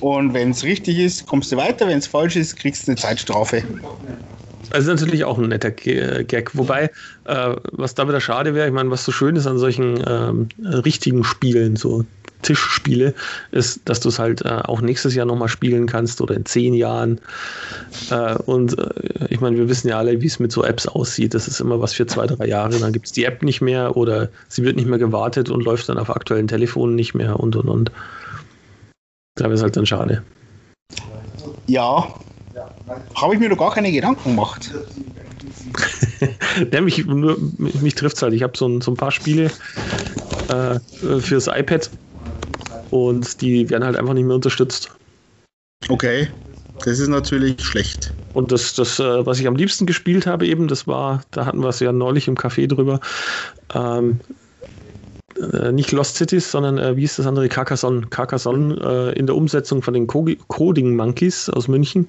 und 0.00 0.34
wenn 0.34 0.50
es 0.50 0.64
richtig 0.64 0.98
ist, 0.98 1.26
kommst 1.26 1.52
du 1.52 1.56
weiter. 1.56 1.86
Wenn 1.86 1.98
es 1.98 2.06
falsch 2.06 2.36
ist, 2.36 2.56
kriegst 2.56 2.86
du 2.86 2.92
eine 2.92 3.00
Zeitstrafe. 3.00 3.62
Also 4.74 4.90
natürlich 4.90 5.22
auch 5.22 5.38
ein 5.38 5.50
netter 5.50 5.70
Gag. 5.70 6.50
Wobei, 6.54 6.90
äh, 7.26 7.54
was 7.70 7.94
da 7.94 8.08
wieder 8.08 8.20
schade 8.20 8.56
wäre, 8.56 8.66
ich 8.66 8.72
meine, 8.72 8.90
was 8.90 9.04
so 9.04 9.12
schön 9.12 9.36
ist 9.36 9.46
an 9.46 9.56
solchen 9.56 10.02
ähm, 10.04 10.48
richtigen 10.58 11.22
Spielen, 11.22 11.76
so 11.76 12.04
Tischspiele, 12.42 13.14
ist, 13.52 13.82
dass 13.84 14.00
du 14.00 14.08
es 14.08 14.18
halt 14.18 14.44
äh, 14.44 14.62
auch 14.64 14.80
nächstes 14.80 15.14
Jahr 15.14 15.26
nochmal 15.26 15.46
spielen 15.46 15.86
kannst 15.86 16.20
oder 16.20 16.34
in 16.34 16.44
zehn 16.44 16.74
Jahren. 16.74 17.20
Äh, 18.10 18.34
und 18.46 18.76
äh, 18.76 19.26
ich 19.30 19.40
meine, 19.40 19.56
wir 19.56 19.68
wissen 19.68 19.86
ja 19.86 19.98
alle, 19.98 20.20
wie 20.20 20.26
es 20.26 20.40
mit 20.40 20.50
so 20.50 20.64
Apps 20.64 20.88
aussieht. 20.88 21.34
Das 21.34 21.46
ist 21.46 21.60
immer 21.60 21.80
was 21.80 21.94
für 21.94 22.08
zwei, 22.08 22.26
drei 22.26 22.48
Jahre. 22.48 22.76
Dann 22.80 22.92
gibt 22.92 23.06
es 23.06 23.12
die 23.12 23.26
App 23.26 23.44
nicht 23.44 23.60
mehr 23.60 23.96
oder 23.96 24.28
sie 24.48 24.64
wird 24.64 24.74
nicht 24.74 24.88
mehr 24.88 24.98
gewartet 24.98 25.50
und 25.50 25.62
läuft 25.62 25.88
dann 25.88 25.98
auf 25.98 26.10
aktuellen 26.10 26.48
Telefonen 26.48 26.96
nicht 26.96 27.14
mehr 27.14 27.38
und 27.38 27.54
und 27.54 27.68
und. 27.68 27.92
Da 29.36 29.44
wäre 29.44 29.54
es 29.54 29.62
halt 29.62 29.76
dann 29.76 29.86
schade. 29.86 30.24
Ja, 31.68 32.08
habe 33.14 33.34
ich 33.34 33.40
mir 33.40 33.48
doch 33.48 33.58
gar 33.58 33.72
keine 33.72 33.90
Gedanken 33.92 34.30
gemacht. 34.30 34.72
ja, 36.72 36.80
mich, 36.80 37.04
mich 37.06 37.94
trifft 37.94 38.16
es 38.16 38.22
halt. 38.22 38.34
Ich 38.34 38.42
habe 38.42 38.56
so 38.56 38.68
ein, 38.68 38.80
so 38.80 38.92
ein 38.92 38.96
paar 38.96 39.10
Spiele 39.10 39.50
äh, 40.48 40.78
fürs 41.20 41.46
iPad 41.46 41.90
und 42.90 43.40
die 43.40 43.68
werden 43.70 43.84
halt 43.84 43.96
einfach 43.96 44.14
nicht 44.14 44.24
mehr 44.24 44.36
unterstützt. 44.36 44.90
Okay, 45.88 46.28
das 46.84 46.98
ist 46.98 47.08
natürlich 47.08 47.60
schlecht. 47.62 48.12
Und 48.34 48.50
das, 48.50 48.74
das 48.74 48.98
äh, 48.98 49.24
was 49.24 49.38
ich 49.38 49.46
am 49.46 49.56
liebsten 49.56 49.86
gespielt 49.86 50.26
habe, 50.26 50.46
eben, 50.46 50.66
das 50.66 50.86
war, 50.86 51.22
da 51.30 51.46
hatten 51.46 51.60
wir 51.60 51.68
es 51.68 51.80
ja 51.80 51.92
neulich 51.92 52.26
im 52.26 52.36
Café 52.36 52.66
drüber. 52.66 53.00
Ähm, 53.74 54.20
äh, 55.52 55.72
nicht 55.72 55.92
Lost 55.92 56.16
Cities, 56.16 56.50
sondern 56.50 56.78
äh, 56.78 56.96
wie 56.96 57.04
ist 57.04 57.18
das 57.18 57.26
andere? 57.26 57.48
Carcassonne. 57.48 58.06
Carcassonne 58.08 59.12
äh, 59.14 59.18
in 59.18 59.26
der 59.26 59.36
Umsetzung 59.36 59.82
von 59.82 59.94
den 59.94 60.06
Coding 60.06 60.96
Monkeys 60.96 61.48
aus 61.50 61.68
München. 61.68 62.06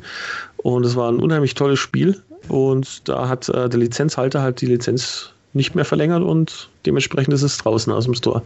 Und 0.58 0.86
es 0.86 0.96
war 0.96 1.12
ein 1.12 1.20
unheimlich 1.20 1.54
tolles 1.54 1.80
Spiel. 1.80 2.22
Und 2.48 3.08
da 3.08 3.28
hat 3.28 3.50
äh, 3.50 3.70
der 3.70 3.80
Lizenzhalter 3.80 4.42
halt 4.42 4.62
die 4.62 4.68
Lizenz 4.68 5.32
nicht 5.54 5.74
mehr 5.74 5.86
verlängert 5.86 6.22
und 6.22 6.70
dementsprechend 6.86 7.34
ist 7.34 7.42
es 7.42 7.58
draußen 7.58 7.92
aus 7.92 8.04
dem 8.04 8.14
Store. 8.14 8.42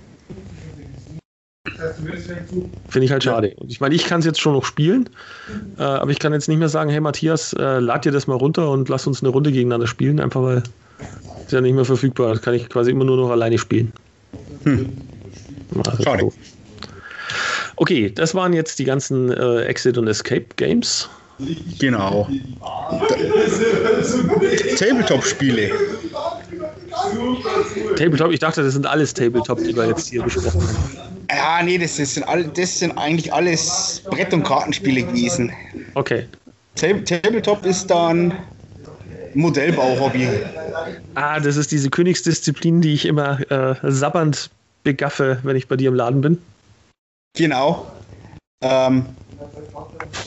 Finde 2.87 3.05
ich 3.05 3.11
halt 3.11 3.23
schade. 3.23 3.53
Und 3.57 3.71
ich 3.71 3.81
meine, 3.81 3.95
ich 3.95 4.05
kann 4.05 4.19
es 4.19 4.25
jetzt 4.25 4.39
schon 4.39 4.53
noch 4.53 4.63
spielen, 4.63 5.09
äh, 5.77 5.83
aber 5.83 6.11
ich 6.11 6.19
kann 6.19 6.33
jetzt 6.33 6.47
nicht 6.47 6.59
mehr 6.59 6.69
sagen, 6.69 6.89
hey 6.89 6.99
Matthias, 6.99 7.53
äh, 7.53 7.79
lad 7.79 8.05
dir 8.05 8.11
das 8.11 8.27
mal 8.27 8.35
runter 8.35 8.69
und 8.69 8.89
lass 8.89 9.07
uns 9.07 9.23
eine 9.23 9.29
Runde 9.29 9.51
gegeneinander 9.51 9.87
spielen, 9.87 10.19
einfach 10.19 10.41
weil 10.41 10.63
es 11.45 11.51
ja 11.51 11.61
nicht 11.61 11.73
mehr 11.73 11.85
verfügbar. 11.85 12.33
Das 12.33 12.41
kann 12.41 12.53
ich 12.53 12.69
quasi 12.69 12.91
immer 12.91 13.05
nur 13.05 13.17
noch 13.17 13.29
alleine 13.29 13.57
spielen. 13.57 13.91
Hm. 14.63 14.91
Also 15.85 16.03
schade. 16.03 16.21
So. 16.21 16.33
Okay, 17.75 18.11
das 18.13 18.35
waren 18.35 18.53
jetzt 18.53 18.77
die 18.79 18.83
ganzen 18.83 19.31
äh, 19.31 19.61
Exit 19.63 19.97
und 19.97 20.07
Escape 20.07 20.45
Games. 20.57 21.07
Genau. 21.79 22.27
Tabletop-Spiele. 24.77 25.71
Tabletop, 27.95 28.31
ich 28.31 28.39
dachte, 28.39 28.63
das 28.63 28.73
sind 28.73 28.85
alles 28.85 29.13
Tabletop, 29.13 29.59
die 29.59 29.73
wir 29.73 29.87
jetzt 29.87 30.09
hier 30.09 30.23
besprochen 30.23 30.61
haben. 30.61 30.97
Ja, 31.29 31.63
nee, 31.63 31.77
das 31.77 31.95
sind, 31.95 32.27
all, 32.27 32.43
das 32.43 32.79
sind 32.79 32.97
eigentlich 32.97 33.31
alles 33.31 34.01
Brett- 34.09 34.33
und 34.33 34.43
Kartenspiele 34.43 35.03
gewesen. 35.03 35.53
Okay. 35.93 36.25
Tabletop 36.75 37.65
ist 37.65 37.87
dann 37.87 38.33
Modellbau-Hobby. 39.33 40.27
Ah, 41.15 41.39
das 41.39 41.57
ist 41.57 41.71
diese 41.71 41.89
Königsdisziplin, 41.89 42.81
die 42.81 42.93
ich 42.93 43.05
immer 43.05 43.39
äh, 43.51 43.75
sabbernd 43.83 44.49
begaffe, 44.83 45.39
wenn 45.43 45.55
ich 45.55 45.67
bei 45.67 45.75
dir 45.75 45.89
im 45.89 45.95
Laden 45.95 46.21
bin. 46.21 46.37
Genau. 47.35 47.85
Ähm, 48.61 49.05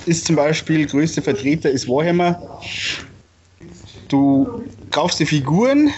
ist 0.07 0.27
zum 0.27 0.37
Beispiel, 0.37 0.87
größte 0.87 1.23
Vertreter 1.23 1.71
ist 1.71 1.89
Warhammer. 1.89 2.61
Du 4.09 4.65
kaufst 4.91 5.21
die 5.21 5.27
Figuren, 5.27 5.91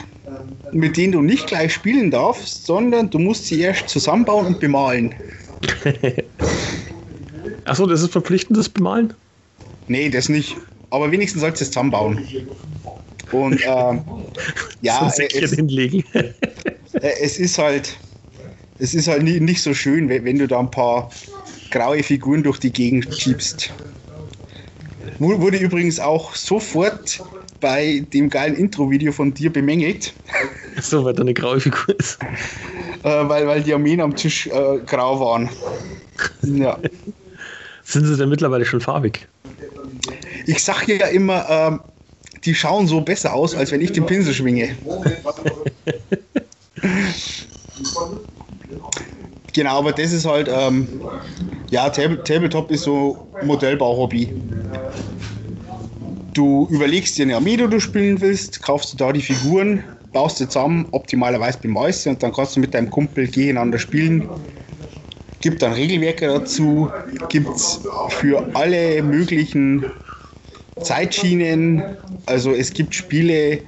mit 0.73 0.97
denen 0.97 1.13
du 1.13 1.23
nicht 1.23 1.47
gleich 1.47 1.75
spielen 1.75 2.11
darfst, 2.11 2.67
sondern 2.67 3.11
du 3.11 3.19
musst 3.19 3.47
sie 3.47 3.61
erst 3.61 3.89
zusammenbauen 3.89 4.47
und 4.47 4.61
bemalen. 4.61 5.15
Achso, 7.65 7.87
das 7.87 8.03
ist 8.03 8.13
verpflichtendes 8.13 8.69
Bemalen? 8.69 9.15
Nee, 9.89 10.09
das 10.09 10.29
nicht. 10.29 10.57
Aber 10.95 11.11
wenigstens 11.11 11.41
sollst 11.41 11.61
du 11.61 11.65
es 11.65 11.71
zusammenbauen. 11.73 12.25
Und 13.33 13.61
ähm, 13.67 14.05
ja, 14.81 15.13
es, 15.19 15.51
hinlegen. 15.51 16.05
es 16.93 17.41
ist 17.41 17.59
halt, 17.59 17.97
es 18.79 18.95
ist 18.95 19.09
halt 19.09 19.25
nie, 19.25 19.41
nicht 19.41 19.61
so 19.61 19.75
schön, 19.75 20.09
wenn 20.09 20.39
du 20.39 20.47
da 20.47 20.61
ein 20.61 20.71
paar 20.71 21.11
graue 21.73 22.05
Figuren 22.05 22.45
durch 22.45 22.61
die 22.61 22.73
Gegend 22.73 23.13
schiebst. 23.13 23.73
Wurde 25.19 25.57
übrigens 25.57 25.99
auch 25.99 26.37
sofort 26.37 27.21
bei 27.61 28.07
dem 28.13 28.31
geilen 28.31 28.55
Intro-Video 28.55 29.11
von 29.11 29.35
dir 29.35 29.53
bemängelt. 29.53 30.15
So, 30.81 31.05
weil 31.05 31.15
da 31.15 31.23
eine 31.23 31.35
graue 31.35 31.59
Figur 31.59 31.99
ist. 31.99 32.21
Äh, 33.03 33.29
weil, 33.29 33.49
weil 33.49 33.65
die 33.65 33.75
Armeen 33.75 34.01
am 34.01 34.15
Tisch 34.15 34.47
äh, 34.47 34.79
grau 34.87 35.19
waren. 35.19 35.49
Ja. 36.43 36.79
Sind 37.83 38.07
sie 38.07 38.17
denn 38.17 38.29
mittlerweile 38.29 38.65
schon 38.65 38.81
farbig? 38.81 39.27
Ich 40.47 40.63
sag 40.63 40.87
ja 40.89 41.07
immer, 41.07 41.47
ähm, 41.49 41.81
die 42.45 42.55
schauen 42.55 42.87
so 42.87 43.01
besser 43.01 43.35
aus, 43.35 43.55
als 43.55 43.73
wenn 43.73 43.81
ich 43.81 43.93
den 43.93 44.05
Pinsel 44.07 44.35
schwinge. 44.35 44.77
genau, 49.53 49.79
aber 49.79 49.93
das 49.93 50.13
ist 50.13 50.27
halt, 50.27 50.49
ähm, 50.51 50.89
ja, 51.71 51.89
Tabletop 51.91 52.71
ist 52.71 52.83
so 52.83 53.27
Modellbau-Hobby. 53.43 54.33
Du 56.35 56.69
überlegst 56.71 57.17
dir 57.17 57.25
eine 57.25 57.37
Armee, 57.37 57.57
die 57.57 57.69
du 57.69 57.81
spielen 57.81 58.21
willst, 58.21 58.61
kaufst 58.63 58.93
du 58.93 58.97
da 58.97 59.13
die 59.13 59.23
Figuren, 59.23 59.85
baust 60.13 60.39
sie 60.39 60.49
zusammen, 60.49 60.87
optimalerweise 60.91 61.59
bemalst 61.59 62.07
und 62.07 62.23
dann 62.23 62.33
kannst 62.33 62.57
du 62.57 62.61
mit 62.61 62.75
deinem 62.75 62.91
Kumpel 62.91 63.29
gegeneinander 63.29 63.79
spielen. 63.79 64.29
Gibt 65.45 65.61
dann 65.61 65.75
Regelwerke 65.75 66.27
dazu, 66.27 66.91
gibt 67.29 67.55
es 67.55 67.87
für 68.09 68.57
alle 68.57 69.03
möglichen 69.03 69.85
Zeitschienen. 70.81 71.83
Also 72.25 72.53
es 72.53 72.73
gibt 72.73 72.95
Spiele, 72.95 73.61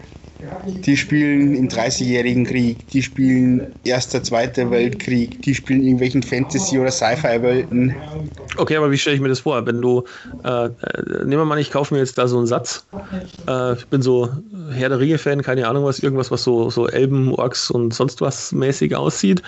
die 0.85 0.97
spielen 0.97 1.55
im 1.55 1.69
30-jährigen 1.69 2.45
Krieg, 2.45 2.89
die 2.91 3.03
spielen 3.03 3.75
Erster, 3.85 4.23
Zweiter 4.23 4.71
Weltkrieg, 4.71 5.43
die 5.43 5.55
spielen 5.55 5.83
irgendwelchen 5.83 6.23
Fantasy- 6.23 6.79
oder 6.79 6.91
Sci-Fi-Welten. 6.91 7.95
Okay, 8.57 8.77
aber 8.77 8.91
wie 8.91 8.99
stelle 8.99 9.17
ich 9.17 9.23
mir 9.23 9.29
das 9.29 9.41
vor? 9.41 9.65
Wenn 9.67 9.81
du, 9.81 10.05
äh, 10.45 10.69
nehmen 11.25 11.39
wir 11.39 11.45
mal, 11.45 11.59
ich 11.59 11.71
kaufe 11.71 11.95
mir 11.95 12.01
jetzt 12.01 12.19
da 12.19 12.29
so 12.29 12.39
einen 12.39 12.47
Satz. 12.47 12.87
Äh, 13.49 13.75
ich 13.75 13.87
bin 13.87 14.03
so 14.03 14.29
Herr 14.73 14.89
der 14.89 14.99
Ringe-Fan, 14.99 15.43
keine 15.43 15.69
Ahnung 15.69 15.85
was, 15.85 16.01
irgendwas, 16.01 16.31
was 16.31 16.43
so, 16.43 16.71
so 16.71 16.87
Elben, 16.89 17.33
Orks 17.35 17.71
und 17.71 17.95
sonst 17.95 18.21
was 18.21 18.53
mäßig 18.53 18.95
aussieht. 18.95 19.43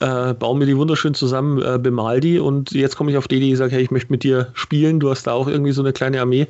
Äh, 0.00 0.34
baue 0.34 0.58
mir 0.58 0.66
die 0.66 0.76
wunderschön 0.76 1.14
zusammen, 1.14 1.62
äh, 1.62 1.78
bemal 1.78 2.20
die 2.20 2.38
und 2.38 2.72
jetzt 2.72 2.96
komme 2.96 3.10
ich 3.10 3.16
auf 3.16 3.28
die 3.28 3.36
Idee, 3.36 3.52
ich 3.52 3.58
sage, 3.58 3.72
hey, 3.72 3.82
ich 3.82 3.90
möchte 3.90 4.12
mit 4.12 4.24
dir 4.24 4.48
spielen, 4.54 5.00
du 5.00 5.10
hast 5.10 5.26
da 5.26 5.32
auch 5.32 5.48
irgendwie 5.48 5.72
so 5.72 5.82
eine 5.82 5.92
kleine 5.92 6.20
Armee. 6.20 6.48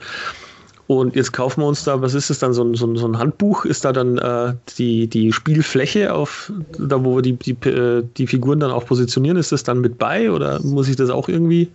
Und 0.86 1.16
jetzt 1.16 1.32
kaufen 1.32 1.62
wir 1.62 1.66
uns 1.66 1.84
da, 1.84 2.02
was 2.02 2.12
ist 2.12 2.28
es 2.28 2.38
dann, 2.38 2.52
so 2.52 2.62
ein, 2.62 2.74
so 2.74 2.86
ein, 2.86 2.96
so 2.96 3.06
ein 3.06 3.18
Handbuch? 3.18 3.64
Ist 3.64 3.84
da 3.86 3.92
dann 3.92 4.18
äh, 4.18 4.54
die, 4.76 5.06
die 5.06 5.32
Spielfläche, 5.32 6.12
auf, 6.12 6.52
da 6.78 7.02
wo 7.02 7.16
wir 7.16 7.22
die, 7.22 7.32
die, 7.32 7.52
äh, 7.68 8.04
die 8.16 8.26
Figuren 8.26 8.60
dann 8.60 8.70
auch 8.70 8.84
positionieren, 8.84 9.38
ist 9.38 9.50
das 9.52 9.62
dann 9.62 9.80
mit 9.80 9.96
bei 9.96 10.30
oder 10.30 10.60
muss 10.62 10.88
ich 10.88 10.96
das 10.96 11.08
auch 11.08 11.28
irgendwie? 11.28 11.68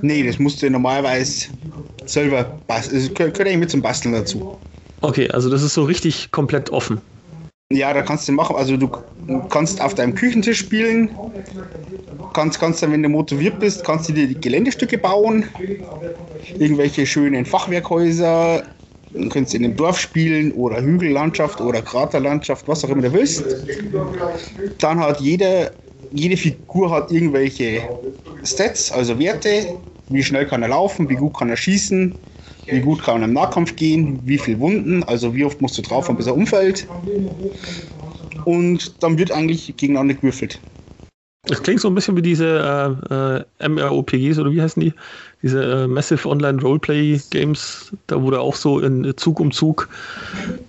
Nee, 0.00 0.26
das 0.26 0.40
musst 0.40 0.60
du 0.60 0.70
normalerweise 0.70 1.48
selber 2.06 2.44
basteln. 2.66 3.00
Das 3.00 3.14
gehört 3.14 3.40
eigentlich 3.40 3.58
mit 3.58 3.70
zum 3.70 3.82
Basteln 3.82 4.12
dazu. 4.12 4.56
Okay, 5.02 5.28
also 5.30 5.48
das 5.48 5.62
ist 5.62 5.74
so 5.74 5.84
richtig 5.84 6.30
komplett 6.32 6.70
offen. 6.70 7.00
Ja, 7.72 7.92
da 7.94 8.02
kannst 8.02 8.28
du 8.28 8.32
machen. 8.32 8.56
Also 8.56 8.76
du 8.76 8.90
kannst 9.48 9.80
auf 9.80 9.94
deinem 9.94 10.14
Küchentisch 10.14 10.58
spielen, 10.58 11.10
kannst, 12.34 12.60
kannst 12.60 12.82
dann, 12.82 12.92
wenn 12.92 13.02
du 13.02 13.08
motiviert 13.08 13.58
bist, 13.60 13.84
kannst 13.84 14.08
du 14.08 14.12
dir 14.12 14.26
die 14.26 14.40
Geländestücke 14.40 14.98
bauen, 14.98 15.44
irgendwelche 16.58 17.06
schönen 17.06 17.44
Fachwerkhäuser, 17.46 18.64
dann 19.10 19.28
kannst 19.28 19.52
du 19.52 19.56
in 19.58 19.62
dem 19.64 19.76
Dorf 19.76 19.98
spielen 20.00 20.52
oder 20.52 20.82
Hügellandschaft 20.82 21.60
oder 21.60 21.82
Kraterlandschaft, 21.82 22.66
was 22.68 22.84
auch 22.84 22.88
immer 22.88 23.02
du 23.02 23.12
willst. 23.12 23.44
Dann 24.78 25.00
hat 25.00 25.20
jeder, 25.20 25.72
jede 26.10 26.36
Figur 26.36 26.90
hat 26.90 27.10
irgendwelche 27.10 27.82
Stats, 28.42 28.90
also 28.90 29.18
Werte, 29.18 29.74
wie 30.08 30.22
schnell 30.22 30.46
kann 30.46 30.62
er 30.62 30.68
laufen, 30.68 31.08
wie 31.08 31.16
gut 31.16 31.36
kann 31.36 31.50
er 31.50 31.56
schießen, 31.56 32.18
wie 32.66 32.80
gut 32.80 33.02
kann 33.02 33.20
man 33.20 33.30
im 33.30 33.34
Nahkampf 33.34 33.76
gehen, 33.76 34.20
wie 34.24 34.38
viele 34.38 34.60
Wunden, 34.60 35.02
also 35.04 35.34
wie 35.34 35.44
oft 35.44 35.60
musst 35.60 35.78
du 35.78 35.82
drauf 35.82 36.08
haben, 36.08 36.16
bis 36.16 36.26
er 36.26 36.34
umfällt. 36.34 36.88
Und 38.44 39.02
dann 39.02 39.18
wird 39.18 39.32
eigentlich 39.32 39.76
gegeneinander 39.76 40.14
gewürfelt. 40.14 40.60
Das 41.46 41.60
klingt 41.60 41.80
so 41.80 41.88
ein 41.88 41.94
bisschen 41.96 42.16
wie 42.16 42.22
diese 42.22 43.04
äh, 43.10 43.64
äh, 43.64 43.68
MROPGs 43.68 44.38
oder 44.38 44.52
wie 44.52 44.62
heißen 44.62 44.80
die? 44.80 44.94
Diese 45.42 45.64
äh, 45.64 45.86
Massive 45.88 46.28
Online 46.28 46.62
Roleplay 46.62 47.20
Games, 47.30 47.92
da 48.06 48.22
wo 48.22 48.30
du 48.30 48.40
auch 48.40 48.54
so 48.54 48.78
in 48.78 49.16
Zug 49.16 49.40
um 49.40 49.50
Zug 49.50 49.88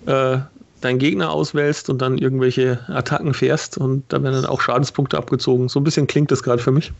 äh, 0.06 0.38
deinen 0.80 0.98
Gegner 0.98 1.30
auswählst 1.30 1.90
und 1.90 2.02
dann 2.02 2.18
irgendwelche 2.18 2.80
Attacken 2.88 3.34
fährst 3.34 3.78
und 3.78 4.02
da 4.08 4.20
werden 4.20 4.34
dann 4.34 4.46
auch 4.46 4.60
Schadenspunkte 4.60 5.16
abgezogen. 5.16 5.68
So 5.68 5.78
ein 5.78 5.84
bisschen 5.84 6.08
klingt 6.08 6.32
das 6.32 6.42
gerade 6.42 6.60
für 6.60 6.72
mich. 6.72 6.92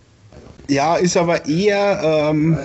Ja, 0.69 0.97
ist 0.97 1.17
aber 1.17 1.45
eher, 1.47 2.01
ähm, 2.03 2.57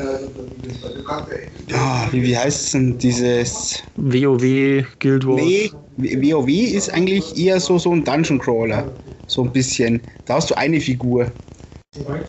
ja, 1.70 2.08
wie, 2.12 2.24
wie 2.24 2.38
heißt 2.38 2.66
es 2.66 2.72
denn, 2.72 2.98
dieses, 2.98 3.84
WoW, 3.96 4.86
Guild 5.00 5.26
Wars. 5.28 5.42
nee, 5.42 5.72
WoW 5.98 6.50
ist 6.50 6.94
eigentlich 6.94 7.38
eher 7.38 7.60
so, 7.60 7.78
so 7.78 7.92
ein 7.94 8.04
Dungeon 8.04 8.40
Crawler, 8.40 9.00
so 9.28 9.44
ein 9.44 9.52
bisschen. 9.52 10.08
Da 10.26 10.36
hast 10.36 10.50
du 10.50 10.58
eine 10.58 10.80
Figur. 10.80 11.32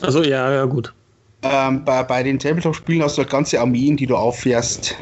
Also 0.00 0.22
ja, 0.22 0.50
ja, 0.52 0.64
gut. 0.64 0.94
Ähm, 1.42 1.84
bei, 1.84 2.02
bei 2.02 2.22
den 2.22 2.38
Tabletop-Spielen 2.38 3.02
hast 3.02 3.16
du 3.16 3.22
halt 3.22 3.30
ganze 3.30 3.60
Armeen, 3.60 3.96
die 3.96 4.06
du 4.06 4.16
auffährst. 4.16 4.96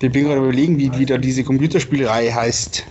Ich 0.00 0.12
bin 0.12 0.24
gerade 0.26 0.40
überlegen, 0.40 0.78
wie, 0.78 0.92
wie 0.96 1.04
da 1.06 1.18
diese 1.18 1.42
Computerspielreihe 1.42 2.32
heißt. 2.34 2.84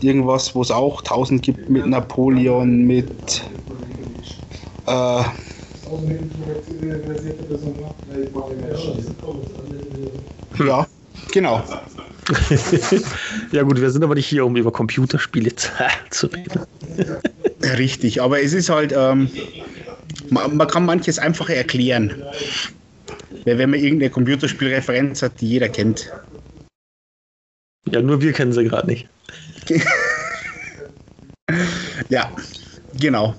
Irgendwas, 0.00 0.54
wo 0.54 0.62
es 0.62 0.70
auch 0.70 1.02
1000 1.02 1.42
gibt 1.42 1.68
mit 1.68 1.86
Napoleon, 1.86 2.82
mit. 2.84 3.42
Äh, 4.86 5.24
ja, 10.58 10.86
genau. 11.32 11.62
ja 13.52 13.62
gut, 13.62 13.80
wir 13.80 13.90
sind 13.90 14.04
aber 14.04 14.14
nicht 14.14 14.26
hier, 14.26 14.46
um 14.46 14.56
über 14.56 14.72
Computerspiele 14.72 15.54
zu, 16.10 16.26
reden. 16.28 16.66
Richtig, 17.62 18.22
aber 18.22 18.40
es 18.42 18.52
ist 18.52 18.68
halt, 18.68 18.92
ähm, 18.96 19.28
man, 20.30 20.56
man 20.56 20.68
kann 20.68 20.84
manches 20.84 21.18
einfach 21.18 21.48
erklären. 21.48 22.22
Weil 23.44 23.58
Wenn 23.58 23.70
man 23.70 23.80
irgendeine 23.80 24.10
Computerspielreferenz 24.10 25.22
hat, 25.22 25.40
die 25.40 25.48
jeder 25.48 25.68
kennt. 25.68 26.12
Ja, 27.90 28.00
nur 28.00 28.20
wir 28.20 28.32
kennen 28.32 28.52
sie 28.52 28.64
gerade 28.64 28.86
nicht. 28.86 29.08
Ja, 32.08 32.34
genau. 32.98 33.34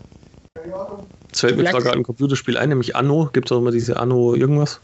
Es 1.33 1.39
fällt 1.39 1.57
mir 1.57 1.65
zwar 1.65 1.81
gerade 1.81 1.97
ein 1.97 2.03
Computerspiel 2.03 2.57
ein, 2.57 2.69
nämlich 2.69 2.95
Anno. 2.95 3.29
Gibt 3.33 3.47
es 3.47 3.51
auch 3.51 3.57
immer 3.57 3.71
diese 3.71 3.97
Anno 3.97 4.35
irgendwas? 4.35 4.79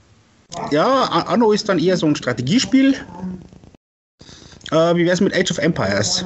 Ja, 0.71 1.03
Anno 1.27 1.51
ist 1.51 1.69
dann 1.69 1.77
eher 1.77 1.95
so 1.95 2.07
ein 2.07 2.15
Strategiespiel. 2.15 2.95
Äh, 4.71 4.95
wie 4.95 5.05
wär's 5.05 5.21
mit 5.21 5.35
Age 5.35 5.51
of 5.51 5.59
Empires? 5.59 6.25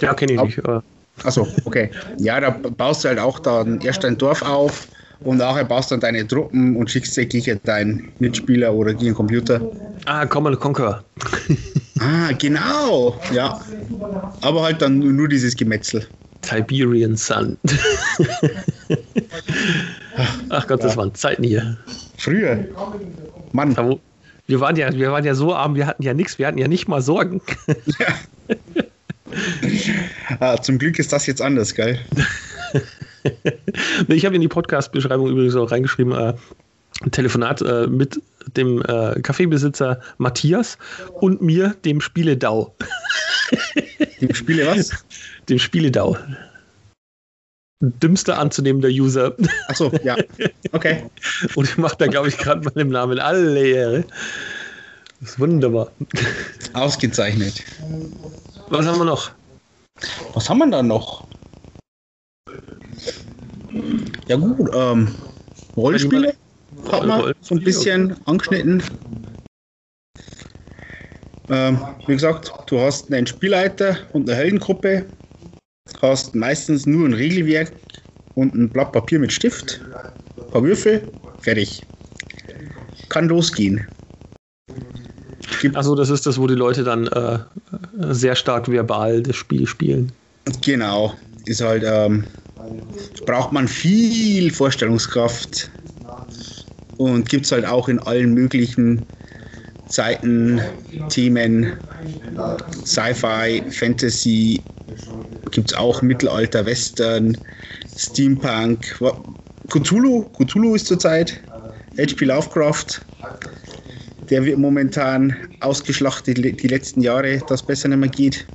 Ja, 0.00 0.14
kenne 0.14 0.32
ich 0.32 0.42
nicht. 0.42 0.62
Achso, 1.22 1.46
okay. 1.64 1.90
Ja, 2.18 2.40
da 2.40 2.50
baust 2.50 3.04
du 3.04 3.08
halt 3.08 3.18
auch 3.18 3.38
dann 3.38 3.80
erst 3.82 4.02
dein 4.02 4.16
Dorf 4.18 4.42
auf 4.42 4.88
und 5.20 5.36
nachher 5.36 5.64
baust 5.64 5.92
dann 5.92 6.00
deine 6.00 6.26
Truppen 6.26 6.76
und 6.76 6.90
schickst 6.90 7.14
täglich 7.14 7.52
deinen 7.64 8.10
Mitspieler 8.18 8.72
oder 8.72 8.92
gegen 8.94 9.06
den 9.06 9.14
Computer. 9.14 9.60
Ah, 10.06 10.26
Command 10.26 10.58
Conquer. 10.58 11.04
Ah, 12.02 12.32
genau. 12.32 13.20
Ja. 13.30 13.60
Aber 14.42 14.62
halt 14.62 14.82
dann 14.82 14.98
nur 14.98 15.28
dieses 15.28 15.56
Gemetzel. 15.56 16.06
Siberian 16.44 17.16
Sun. 17.16 17.56
Ach 20.48 20.66
Gott, 20.66 20.82
das 20.82 20.96
waren 20.96 21.14
Zeiten 21.14 21.44
hier. 21.44 21.76
Früher. 22.16 22.64
Mann. 23.52 23.76
Wir 24.46 24.60
waren, 24.60 24.76
ja, 24.76 24.92
wir 24.92 25.12
waren 25.12 25.24
ja 25.24 25.34
so 25.34 25.54
arm, 25.54 25.74
wir 25.76 25.86
hatten 25.86 26.02
ja 26.02 26.14
nichts, 26.14 26.38
wir 26.38 26.46
hatten 26.46 26.58
ja 26.58 26.66
nicht 26.68 26.88
mal 26.88 27.02
Sorgen. 27.02 27.40
Ah, 30.40 30.60
zum 30.60 30.78
Glück 30.78 30.98
ist 30.98 31.12
das 31.12 31.26
jetzt 31.26 31.42
anders, 31.42 31.74
gell? 31.74 31.98
Ich 34.08 34.24
habe 34.24 34.34
in 34.34 34.40
die 34.40 34.48
Podcast-Beschreibung 34.48 35.28
übrigens 35.28 35.54
auch 35.54 35.70
reingeschrieben, 35.70 36.14
äh, 36.14 36.32
ein 37.02 37.10
Telefonat 37.10 37.60
äh, 37.60 37.86
mit 37.86 38.18
dem 38.56 38.82
äh, 38.82 39.20
Kaffeebesitzer 39.20 40.00
Matthias 40.18 40.78
und 41.20 41.42
mir, 41.42 41.74
dem 41.84 42.00
Spieledau. 42.00 42.74
Die 44.20 44.34
Spiele 44.34 44.66
was? 44.66 44.90
Dem 45.48 45.58
Spieledau. 45.58 46.16
Dümmster 47.80 48.38
anzunehmender 48.38 48.88
User. 48.88 49.34
Achso, 49.68 49.90
ja. 50.04 50.16
Okay. 50.72 51.10
Und 51.54 51.64
ich 51.64 51.76
mache 51.78 51.96
da, 51.98 52.06
glaube 52.06 52.28
ich, 52.28 52.36
gerade 52.36 52.70
meinem 52.74 52.90
Namen 52.90 53.18
alle 53.18 53.66
Ehre. 53.66 54.04
Das 55.20 55.30
ist 55.30 55.40
wunderbar. 55.40 55.90
Ausgezeichnet. 56.74 57.64
Was 58.68 58.86
haben 58.86 58.98
wir 58.98 59.04
noch? 59.04 59.30
Was 60.34 60.48
haben 60.48 60.58
wir 60.58 60.70
da 60.70 60.82
noch? 60.82 61.26
Ja 64.28 64.36
gut, 64.36 64.70
ähm, 64.74 65.14
Rollenspiele 65.76 66.34
hat 66.90 67.06
man 67.06 67.34
so 67.40 67.54
ein 67.54 67.64
bisschen 67.64 68.16
angeschnitten. 68.26 68.82
Ähm, 71.48 71.78
wie 72.06 72.12
gesagt, 72.12 72.52
du 72.66 72.80
hast 72.80 73.12
einen 73.12 73.26
Spielleiter 73.26 73.96
und 74.12 74.28
eine 74.28 74.38
Heldengruppe, 74.38 75.04
hast 76.00 76.34
meistens 76.34 76.86
nur 76.86 77.08
ein 77.08 77.12
Regelwerk 77.12 77.72
und 78.34 78.54
ein 78.54 78.68
Blatt 78.68 78.92
Papier 78.92 79.18
mit 79.18 79.32
Stift, 79.32 79.80
ein 80.36 80.50
paar 80.50 80.62
Würfel, 80.62 81.02
fertig. 81.40 81.84
Kann 83.08 83.28
losgehen. 83.28 83.86
Achso, 85.74 85.94
das 85.96 86.08
ist 86.10 86.26
das, 86.26 86.38
wo 86.38 86.46
die 86.46 86.54
Leute 86.54 86.84
dann 86.84 87.08
äh, 87.08 87.38
sehr 88.12 88.36
stark 88.36 88.70
verbal 88.70 89.22
das 89.22 89.36
Spiel 89.36 89.66
spielen. 89.66 90.12
Genau, 90.62 91.14
ist 91.46 91.60
halt, 91.60 91.82
ähm, 91.84 92.24
braucht 93.26 93.52
man 93.52 93.66
viel 93.66 94.52
Vorstellungskraft 94.52 95.70
und 97.00 97.30
gibt 97.30 97.46
es 97.46 97.52
halt 97.52 97.64
auch 97.64 97.88
in 97.88 97.98
allen 98.00 98.34
möglichen 98.34 99.06
Zeiten, 99.88 100.60
Themen, 101.08 101.72
Sci-Fi, 102.84 103.62
Fantasy, 103.70 104.60
gibt 105.50 105.70
es 105.70 105.78
auch 105.78 106.02
Mittelalter, 106.02 106.66
Western, 106.66 107.38
Steampunk, 107.96 109.00
Cthulhu, 109.70 110.26
Cthulhu 110.38 110.74
ist 110.74 110.88
zurzeit, 110.88 111.40
H.P. 111.96 112.26
Lovecraft, 112.26 113.00
der 114.28 114.44
wird 114.44 114.58
momentan 114.58 115.34
ausgeschlachtet 115.60 116.36
die 116.36 116.68
letzten 116.68 117.00
Jahre, 117.00 117.40
das 117.48 117.62
besser 117.62 117.88
nicht 117.88 117.98
mehr 117.98 118.10
geht. 118.10 118.46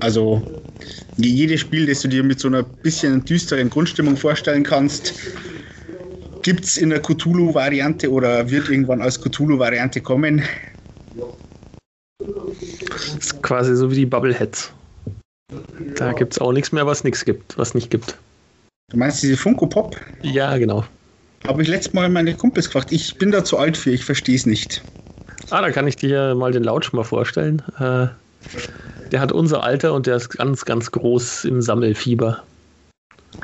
Also 0.00 0.42
je- 1.16 1.28
jedes 1.30 1.60
Spiel, 1.60 1.86
das 1.86 2.00
du 2.00 2.08
dir 2.08 2.22
mit 2.22 2.40
so 2.40 2.48
einer 2.48 2.62
bisschen 2.62 3.24
düsteren 3.24 3.70
Grundstimmung 3.70 4.16
vorstellen 4.16 4.62
kannst, 4.64 5.14
gibt 6.42 6.64
es 6.64 6.76
in 6.76 6.90
der 6.90 7.00
Cthulhu-Variante 7.00 8.10
oder 8.10 8.50
wird 8.50 8.68
irgendwann 8.68 9.00
als 9.00 9.20
Cthulhu-Variante 9.20 10.00
kommen. 10.00 10.42
Das 12.90 13.14
ist 13.16 13.42
quasi 13.42 13.76
so 13.76 13.90
wie 13.90 13.94
die 13.96 14.06
Bubbleheads. 14.06 14.72
Da 15.96 16.12
gibt 16.12 16.32
es 16.32 16.38
auch 16.38 16.52
nichts 16.52 16.72
mehr, 16.72 16.86
was 16.86 17.04
nichts 17.04 17.24
gibt, 17.24 17.56
was 17.58 17.74
nicht 17.74 17.90
gibt. 17.90 18.16
Du 18.90 18.96
meinst 18.98 19.22
diese 19.22 19.36
Funko 19.36 19.66
Pop? 19.66 19.96
Ja, 20.22 20.56
genau. 20.58 20.84
Habe 21.46 21.62
ich 21.62 21.68
letztes 21.68 21.92
Mal 21.92 22.08
meine 22.08 22.34
Kumpels 22.34 22.66
gefragt. 22.66 22.92
Ich 22.92 23.16
bin 23.18 23.30
da 23.30 23.44
zu 23.44 23.58
alt 23.58 23.76
für, 23.76 23.90
ich 23.90 24.04
verstehe 24.04 24.36
es 24.36 24.46
nicht. 24.46 24.82
Ah, 25.54 25.60
da 25.60 25.70
kann 25.70 25.86
ich 25.86 25.94
dir 25.94 26.34
mal 26.34 26.50
den 26.50 26.64
Lautsch 26.64 26.92
mal 26.92 27.04
vorstellen. 27.04 27.62
Äh, 27.78 28.08
der 29.12 29.20
hat 29.20 29.30
unser 29.30 29.62
Alter 29.62 29.92
und 29.92 30.08
der 30.08 30.16
ist 30.16 30.30
ganz, 30.30 30.64
ganz 30.64 30.90
groß 30.90 31.44
im 31.44 31.62
Sammelfieber. 31.62 32.42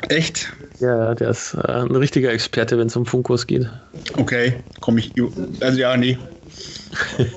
Echt? 0.09 0.51
Ja, 0.81 1.15
der 1.15 1.29
ist 1.29 1.53
äh, 1.53 1.59
ein 1.71 1.95
richtiger 1.95 2.33
Experte, 2.33 2.77
wenn 2.77 2.87
es 2.87 2.97
um 2.97 3.05
Funkos 3.05 3.47
geht. 3.47 3.69
Okay, 4.17 4.61
komme 4.81 4.99
ich. 4.99 5.13
Also 5.61 5.79
ja, 5.79 5.95
nee. 5.95 6.17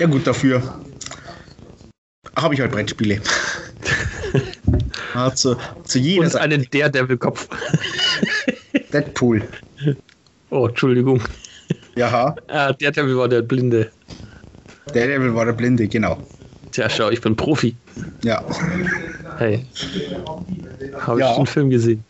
ja 0.00 0.06
gut, 0.06 0.26
dafür 0.26 0.62
habe 2.34 2.54
ich 2.54 2.60
halt 2.62 2.72
Brettspiele. 2.72 3.20
Ah, 5.14 5.34
zu, 5.34 5.56
zu 5.84 5.98
jeder 5.98 6.24
Und 6.24 6.36
einen 6.36 6.66
Daredevil-Kopf. 6.70 7.48
Deadpool. 8.92 9.42
Oh, 10.50 10.66
Entschuldigung. 10.66 11.22
Jaha, 11.96 12.36
Ah, 12.48 12.72
Daredevil 12.72 13.16
war 13.16 13.28
der 13.28 13.42
Blinde. 13.42 13.90
der 14.94 15.06
Devil 15.06 15.34
war 15.34 15.46
der 15.46 15.52
Blinde, 15.52 15.88
genau. 15.88 16.22
Tja, 16.72 16.88
schau, 16.90 17.10
ich 17.10 17.20
bin 17.20 17.34
Profi. 17.36 17.74
Ja. 18.22 18.44
Hey. 19.38 19.64
Habe 21.00 21.20
Ja. 21.20 21.30
ich 21.30 21.36
den 21.38 21.46
Film 21.46 21.70
gesehen. 21.70 22.04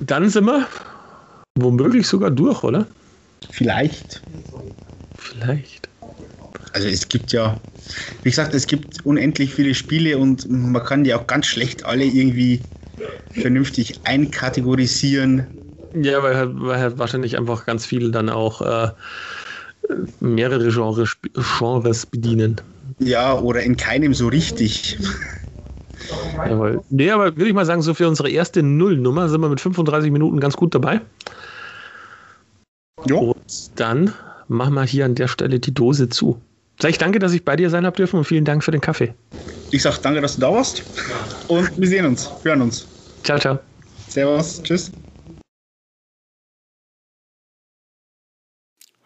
Dann 0.00 0.28
sind 0.28 0.44
wir 0.44 0.66
womöglich 1.58 2.06
sogar 2.06 2.30
durch, 2.30 2.62
oder? 2.62 2.86
Vielleicht. 3.50 4.22
Vielleicht. 5.16 5.88
Also 6.72 6.88
es 6.88 7.08
gibt 7.08 7.32
ja, 7.32 7.58
wie 8.22 8.30
gesagt, 8.30 8.52
es 8.54 8.66
gibt 8.66 9.04
unendlich 9.06 9.54
viele 9.54 9.74
Spiele 9.74 10.18
und 10.18 10.48
man 10.50 10.82
kann 10.84 11.04
die 11.04 11.14
auch 11.14 11.26
ganz 11.26 11.46
schlecht 11.46 11.86
alle 11.86 12.04
irgendwie 12.04 12.62
vernünftig 13.32 14.00
einkategorisieren. 14.04 15.46
Ja, 15.94 16.22
weil 16.22 16.36
halt, 16.36 16.50
weil 16.54 16.80
halt 16.80 16.98
wahrscheinlich 16.98 17.38
einfach 17.38 17.66
ganz 17.66 17.86
viele 17.86 18.10
dann 18.10 18.28
auch 18.28 18.60
äh, 18.62 18.90
mehrere 20.20 20.70
Genre, 20.70 21.04
Genres 21.58 22.06
bedienen. 22.06 22.60
Ja, 22.98 23.38
oder 23.38 23.62
in 23.62 23.76
keinem 23.76 24.14
so 24.14 24.28
richtig. 24.28 24.98
Jawohl. 26.36 26.82
Nee, 26.90 27.10
aber 27.10 27.36
würde 27.36 27.48
ich 27.48 27.54
mal 27.54 27.64
sagen, 27.64 27.82
so 27.82 27.94
für 27.94 28.08
unsere 28.08 28.30
erste 28.30 28.62
Nullnummer 28.62 29.28
sind 29.28 29.40
wir 29.40 29.48
mit 29.48 29.60
35 29.60 30.10
Minuten 30.10 30.40
ganz 30.40 30.56
gut 30.56 30.74
dabei. 30.74 31.00
Jo. 33.06 33.18
Und 33.18 33.70
dann 33.76 34.12
machen 34.48 34.74
wir 34.74 34.84
hier 34.84 35.04
an 35.04 35.14
der 35.14 35.28
Stelle 35.28 35.60
die 35.60 35.72
Dose 35.72 36.08
zu. 36.08 36.40
Sag 36.80 36.90
ich 36.90 36.98
danke, 36.98 37.18
dass 37.18 37.32
ich 37.32 37.44
bei 37.44 37.56
dir 37.56 37.70
sein 37.70 37.86
habe 37.86 37.96
dürfen 37.96 38.18
und 38.18 38.24
vielen 38.24 38.44
Dank 38.44 38.64
für 38.64 38.72
den 38.72 38.80
Kaffee. 38.80 39.14
Ich 39.70 39.82
sag 39.82 39.98
danke, 40.02 40.20
dass 40.20 40.34
du 40.34 40.40
da 40.40 40.52
warst. 40.52 40.82
Und 41.48 41.70
wir 41.78 41.88
sehen 41.88 42.06
uns, 42.06 42.30
hören 42.42 42.62
uns. 42.62 42.86
Ciao, 43.22 43.38
ciao. 43.38 43.58
Servus, 44.08 44.62
tschüss. 44.62 44.90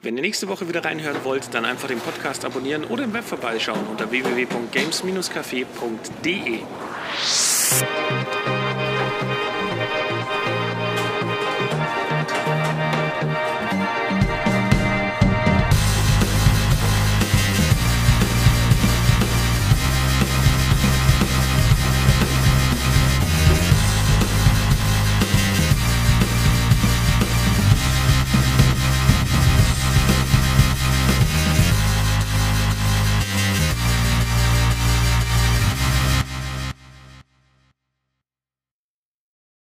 Wenn 0.00 0.16
ihr 0.16 0.22
nächste 0.22 0.46
Woche 0.46 0.68
wieder 0.68 0.84
reinhören 0.84 1.24
wollt, 1.24 1.52
dann 1.52 1.64
einfach 1.64 1.88
den 1.88 1.98
Podcast 1.98 2.44
abonnieren 2.44 2.84
oder 2.84 3.02
im 3.02 3.12
Web 3.12 3.24
vorbeischauen 3.24 3.84
unter 3.88 4.12
www.games-café.de. 4.12 6.60